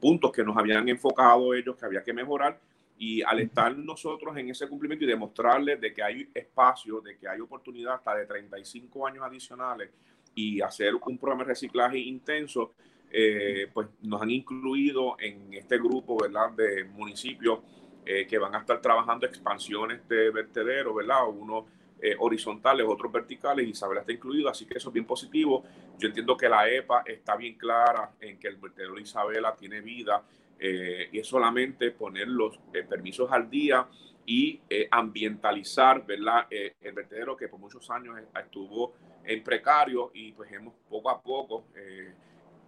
puntos 0.00 0.32
que 0.32 0.44
nos 0.44 0.56
habían 0.56 0.88
enfocado 0.88 1.54
ellos 1.54 1.76
que 1.76 1.86
había 1.86 2.02
que 2.02 2.12
mejorar 2.12 2.58
y 2.98 3.22
al 3.22 3.40
estar 3.40 3.76
nosotros 3.76 4.36
en 4.36 4.50
ese 4.50 4.68
cumplimiento 4.68 5.04
y 5.04 5.08
demostrarles 5.08 5.80
de 5.80 5.94
que 5.94 6.02
hay 6.02 6.28
espacio, 6.34 7.00
de 7.00 7.16
que 7.16 7.28
hay 7.28 7.40
oportunidad 7.40 7.94
hasta 7.94 8.16
de 8.16 8.26
35 8.26 9.06
años 9.06 9.24
adicionales 9.24 9.90
y 10.34 10.60
hacer 10.60 10.94
un 10.94 11.16
programa 11.16 11.44
de 11.44 11.50
reciclaje 11.50 11.98
intenso, 11.98 12.74
eh, 13.10 13.68
pues 13.72 13.88
nos 14.02 14.20
han 14.20 14.30
incluido 14.30 15.16
en 15.20 15.54
este 15.54 15.78
grupo, 15.78 16.18
¿verdad? 16.20 16.50
De 16.50 16.84
municipios 16.84 17.60
eh, 18.04 18.26
que 18.26 18.38
van 18.38 18.54
a 18.54 18.58
estar 18.58 18.80
trabajando 18.80 19.26
expansiones 19.26 20.06
de 20.08 20.30
vertederos, 20.30 20.94
¿verdad? 20.94 21.28
Unos 21.28 21.64
eh, 22.00 22.16
horizontales, 22.18 22.86
otros 22.88 23.10
verticales, 23.10 23.66
Isabela 23.66 24.00
está 24.00 24.12
incluido, 24.12 24.48
así 24.48 24.66
que 24.66 24.78
eso 24.78 24.88
es 24.88 24.92
bien 24.92 25.06
positivo. 25.06 25.64
Yo 25.98 26.08
entiendo 26.08 26.36
que 26.36 26.48
la 26.48 26.68
EPA 26.68 27.02
está 27.06 27.36
bien 27.36 27.56
clara 27.56 28.12
en 28.20 28.38
que 28.38 28.48
el 28.48 28.56
vertedero 28.56 28.94
de 28.94 29.02
Isabela 29.02 29.54
tiene 29.56 29.80
vida 29.80 30.22
y 30.60 31.20
es 31.20 31.26
solamente 31.28 31.92
poner 31.92 32.26
los 32.26 32.58
permisos 32.88 33.30
al 33.30 33.48
día 33.48 33.86
y 34.26 34.60
ambientalizar, 34.90 36.04
¿verdad? 36.04 36.48
el 36.50 36.92
vertedero 36.92 37.36
que 37.36 37.46
por 37.46 37.60
muchos 37.60 37.88
años 37.90 38.16
estuvo 38.42 38.94
en 39.24 39.44
precario 39.44 40.10
y 40.14 40.32
pues 40.32 40.50
hemos 40.50 40.74
poco 40.88 41.10
a 41.10 41.22
poco 41.22 41.66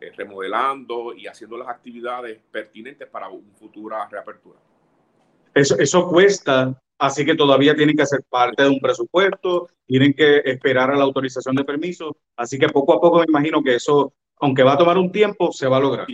eh, 0.01 0.13
remodelando 0.17 1.13
y 1.15 1.27
haciendo 1.27 1.59
las 1.59 1.69
actividades 1.69 2.41
pertinentes 2.51 3.07
para 3.07 3.29
una 3.29 3.53
futura 3.55 4.09
reapertura. 4.09 4.59
Eso, 5.53 5.79
eso 5.79 6.09
cuesta, 6.09 6.81
así 7.01 7.25
que 7.25 7.35
todavía 7.35 7.75
tienen 7.75 7.97
que 7.97 8.05
ser 8.05 8.23
parte 8.29 8.63
de 8.63 8.69
un 8.69 8.79
presupuesto, 8.79 9.69
tienen 9.87 10.13
que 10.13 10.43
esperar 10.45 10.91
a 10.91 10.97
la 10.97 11.05
autorización 11.05 11.57
de 11.57 11.65
permiso, 11.65 12.19
así 12.37 12.59
que 12.59 12.69
poco 12.69 12.95
a 12.95 13.01
poco 13.01 13.19
me 13.21 13.25
imagino 13.27 13.63
que 13.63 13.75
eso, 13.75 14.13
aunque 14.37 14.63
va 14.63 14.75
a 14.75 14.79
tomar 14.79 14.99
un 14.99 15.11
tiempo, 15.11 15.51
se 15.51 15.67
va 15.67 15.79
a 15.79 15.81
lograr. 15.81 16.07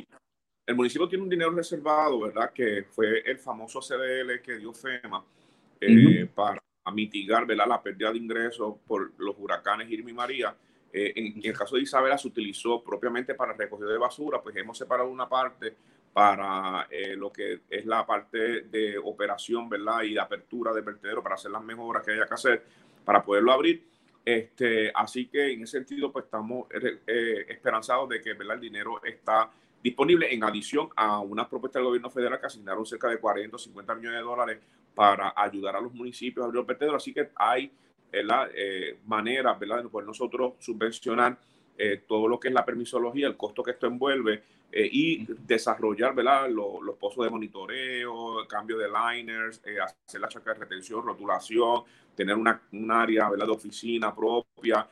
El 0.64 0.76
municipio 0.76 1.08
tiene 1.08 1.24
un 1.24 1.30
dinero 1.30 1.50
reservado, 1.50 2.20
¿verdad? 2.20 2.52
Que 2.52 2.84
fue 2.88 3.20
el 3.26 3.38
famoso 3.38 3.80
CDL 3.80 4.40
que 4.42 4.58
dio 4.58 4.72
FEMA 4.72 5.24
eh, 5.80 6.28
para 6.32 6.60
mitigar 6.92 7.46
¿verdad? 7.46 7.66
la 7.66 7.82
pérdida 7.82 8.12
de 8.12 8.18
ingresos 8.18 8.76
por 8.86 9.12
los 9.18 9.34
huracanes 9.38 9.90
Irma 9.90 10.10
y 10.10 10.14
María. 10.14 10.56
Eh, 10.92 11.12
en, 11.16 11.40
el 11.42 11.52
caso 11.52 11.74
de 11.76 11.82
Isabela 11.82 12.16
se 12.16 12.28
utilizó 12.28 12.82
propiamente 12.82 13.34
para 13.34 13.52
recoger 13.52 13.88
de 13.88 13.98
basura, 13.98 14.40
pues 14.40 14.54
hemos 14.56 14.78
separado 14.78 15.10
una 15.10 15.28
parte 15.28 15.74
para 16.16 16.86
eh, 16.88 17.14
lo 17.14 17.30
que 17.30 17.60
es 17.68 17.84
la 17.84 18.06
parte 18.06 18.62
de 18.62 18.96
operación, 18.96 19.68
¿verdad? 19.68 20.00
Y 20.00 20.14
de 20.14 20.20
apertura 20.20 20.72
del 20.72 20.82
vertedero 20.82 21.22
para 21.22 21.34
hacer 21.34 21.50
las 21.50 21.62
mejoras 21.62 22.02
que 22.02 22.12
haya 22.12 22.26
que 22.26 22.32
hacer 22.32 22.64
para 23.04 23.22
poderlo 23.22 23.52
abrir. 23.52 23.86
Este, 24.24 24.90
así 24.94 25.26
que 25.26 25.52
en 25.52 25.64
ese 25.64 25.72
sentido, 25.72 26.10
pues 26.10 26.24
estamos 26.24 26.68
eh, 26.72 27.44
esperanzados 27.46 28.08
de 28.08 28.22
que 28.22 28.32
¿verdad? 28.32 28.54
el 28.54 28.62
dinero 28.62 28.98
está 29.04 29.50
disponible 29.82 30.32
en 30.32 30.42
adición 30.42 30.88
a 30.96 31.20
una 31.20 31.46
propuesta 31.46 31.80
del 31.80 31.88
gobierno 31.88 32.08
federal 32.08 32.40
que 32.40 32.46
asignaron 32.46 32.86
cerca 32.86 33.10
de 33.10 33.18
40 33.18 33.54
o 33.54 33.58
50 33.58 33.94
millones 33.96 34.20
de 34.20 34.24
dólares 34.24 34.58
para 34.94 35.34
ayudar 35.36 35.76
a 35.76 35.82
los 35.82 35.92
municipios 35.92 36.44
a 36.44 36.46
abrir 36.46 36.60
los 36.60 36.66
vertederos. 36.66 37.02
Así 37.02 37.12
que 37.12 37.28
hay 37.36 37.70
eh, 38.10 38.98
manera 39.04 39.52
¿verdad? 39.52 39.82
de 39.82 39.90
poder 39.90 40.06
nosotros 40.06 40.54
subvencionar 40.60 41.38
eh, 41.78 42.02
todo 42.06 42.28
lo 42.28 42.38
que 42.40 42.48
es 42.48 42.54
la 42.54 42.64
permisología, 42.64 43.26
el 43.26 43.36
costo 43.36 43.62
que 43.62 43.72
esto 43.72 43.86
envuelve 43.86 44.42
eh, 44.72 44.88
y 44.90 45.26
desarrollar 45.46 46.14
¿verdad? 46.14 46.48
los 46.50 46.96
pozos 46.98 47.24
de 47.24 47.30
monitoreo, 47.30 48.46
cambio 48.48 48.78
de 48.78 48.88
liners, 48.88 49.60
hacer 50.06 50.20
la 50.20 50.28
chaca 50.28 50.52
de 50.52 50.60
retención, 50.60 51.04
rotulación, 51.04 51.82
tener 52.14 52.36
una, 52.36 52.62
un 52.72 52.90
área 52.90 53.28
¿verdad? 53.30 53.46
de 53.46 53.52
oficina 53.52 54.14
propia, 54.14 54.88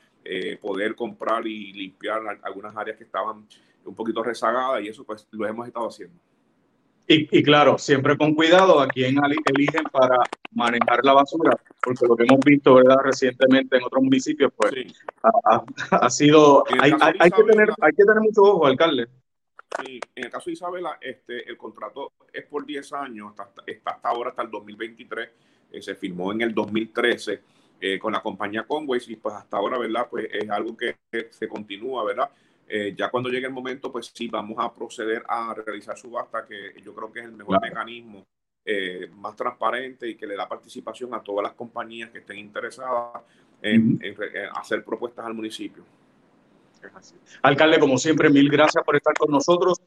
poder 0.61 0.95
comprar 0.95 1.47
y 1.47 1.73
limpiar 1.75 2.41
algunas 2.43 2.75
áreas 2.75 2.97
que 2.97 3.05
estaban 3.05 3.47
un 3.85 3.95
poquito 3.95 4.23
rezagadas 4.23 4.83
y 4.83 4.89
eso 4.89 5.05
pues 5.05 5.27
lo 5.31 5.47
hemos 5.47 5.67
estado 5.67 5.89
haciendo. 5.89 6.19
Y, 7.07 7.43
claro, 7.43 7.77
siempre 7.77 8.17
con 8.17 8.35
cuidado 8.35 8.81
a 8.81 8.89
quién 8.89 9.19
eligen 9.55 9.85
para 9.93 10.17
manejar 10.53 11.05
la 11.05 11.13
basura, 11.13 11.55
porque 11.83 12.07
lo 12.07 12.17
que 12.17 12.25
hemos 12.25 12.41
visto 12.41 12.77
¿verdad? 12.77 12.97
recientemente 13.05 13.77
en 13.77 13.85
otros 13.85 14.03
municipios, 14.03 14.51
pues 14.57 14.73
ha, 15.91 16.09
sido, 16.09 16.65
hay, 16.81 16.93
hay, 17.01 17.31
que 17.31 17.43
tener, 17.43 17.69
hay 17.83 17.93
que 17.93 18.05
tener 18.05 18.21
mucho 18.21 18.43
ojo, 18.43 18.67
alcalde. 18.67 19.07
Sí, 19.83 20.01
en 20.15 20.25
el 20.25 20.31
caso 20.31 20.47
de 20.47 20.53
Isabela, 20.53 20.99
este, 21.01 21.47
el 21.47 21.59
contrato 21.59 22.13
es 22.33 22.47
por 22.47 22.65
10 22.65 22.93
años, 22.95 23.35
hasta, 23.39 23.63
hasta 23.85 24.09
ahora, 24.09 24.31
hasta 24.31 24.43
el 24.43 24.51
2023, 24.51 25.29
eh, 25.73 25.83
se 25.83 25.95
firmó 25.97 26.33
en 26.33 26.41
el 26.41 26.55
2013 26.55 27.43
eh, 27.81 27.99
con 27.99 28.15
la 28.15 28.23
compañía 28.23 28.65
Conway 28.67 29.01
y 29.09 29.17
pues 29.17 29.35
hasta 29.35 29.59
ahora, 29.59 29.77
¿verdad? 29.77 30.07
Pues 30.09 30.29
es 30.33 30.49
algo 30.49 30.75
que 30.75 30.97
se 31.31 31.49
continúa, 31.49 32.05
¿verdad? 32.05 32.31
Eh, 32.69 32.95
ya 32.97 33.11
cuando 33.11 33.29
llegue 33.29 33.47
el 33.47 33.53
momento, 33.53 33.93
pues 33.93 34.11
sí, 34.15 34.29
vamos 34.29 34.57
a 34.59 34.73
proceder 34.73 35.23
a 35.29 35.55
realizar 35.55 35.97
subasta, 35.97 36.47
que 36.47 36.75
yo 36.83 36.95
creo 36.95 37.13
que 37.13 37.21
es 37.21 37.27
el 37.27 37.33
mejor 37.33 37.61
mecanismo, 37.61 38.27
eh, 38.65 39.11
más 39.15 39.37
transparente 39.37 40.09
y 40.09 40.17
que 40.17 40.27
le 40.27 40.37
da 40.37 40.49
participación 40.49 41.13
a 41.15 41.23
todas 41.23 41.43
las 41.43 41.53
compañías 41.53 42.11
que 42.11 42.19
estén 42.19 42.39
interesadas 42.39 43.23
en, 43.61 44.01
hacer 44.55 44.85
propuestas 44.85 45.27
al 45.27 45.35
municipio. 45.35 45.85
Alcalde, 47.43 47.79
como 47.79 47.99
siempre, 47.99 48.29
mil 48.31 48.51
gracias 48.51 48.83
por 48.85 48.97
estar 48.97 49.15
con 49.15 49.31
nosotros. 49.31 49.81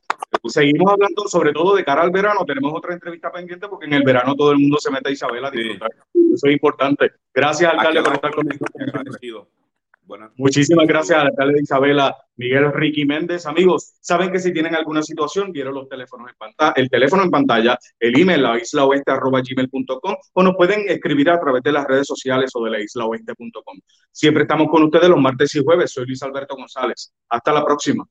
Seguimos 0.45 0.91
hablando 0.91 1.27
sobre 1.27 1.51
todo 1.53 1.75
de 1.75 1.83
cara 1.83 2.01
al 2.01 2.11
verano. 2.11 2.45
Tenemos 2.45 2.73
otra 2.75 2.93
entrevista 2.93 3.31
pendiente 3.31 3.67
porque 3.67 3.85
en 3.85 3.93
el 3.93 4.03
verano 4.03 4.35
todo 4.35 4.51
el 4.51 4.59
mundo 4.59 4.77
se 4.79 4.91
mete 4.91 5.09
a 5.09 5.11
Isabel 5.11 5.45
a 5.45 5.51
disfrutar. 5.51 5.91
Eso 6.13 6.47
es 6.47 6.53
importante. 6.53 7.11
Gracias, 7.33 7.71
alcalde, 7.71 8.01
por 8.01 8.13
estar 8.13 8.33
con 8.33 8.45
nosotros. 8.45 9.47
Muchísimas 10.37 10.87
gracias, 10.87 11.19
alcalde 11.19 11.55
de 11.55 11.61
Isabela, 11.61 12.15
Miguel 12.35 12.71
Ricky 12.71 13.05
Méndez. 13.05 13.45
Amigos, 13.45 13.97
saben 13.99 14.31
que 14.31 14.39
si 14.39 14.53
tienen 14.53 14.75
alguna 14.75 15.01
situación, 15.01 15.51
vieron 15.51 15.73
los 15.73 15.89
teléfonos 15.89 16.29
en 16.29 16.35
pantalla, 16.37 16.73
el 16.75 16.89
teléfono 16.89 17.23
en 17.23 17.31
pantalla, 17.31 17.77
el 17.99 18.19
email, 18.19 18.43
la 18.43 18.57
isla 18.57 18.85
oeste 18.85 19.11
gmail.com 19.11 20.15
o 20.33 20.43
nos 20.43 20.55
pueden 20.55 20.87
escribir 20.87 21.29
a 21.29 21.39
través 21.39 21.63
de 21.63 21.71
las 21.71 21.85
redes 21.85 22.07
sociales 22.07 22.51
o 22.53 22.63
de 22.63 22.71
la 22.71 22.79
isla 22.79 23.05
oeste.com. 23.05 23.79
Siempre 24.11 24.43
estamos 24.43 24.67
con 24.69 24.83
ustedes 24.83 25.09
los 25.09 25.19
martes 25.19 25.53
y 25.55 25.63
jueves. 25.63 25.91
Soy 25.91 26.05
Luis 26.05 26.21
Alberto 26.23 26.55
González. 26.55 27.13
Hasta 27.29 27.51
la 27.51 27.65
próxima. 27.65 28.07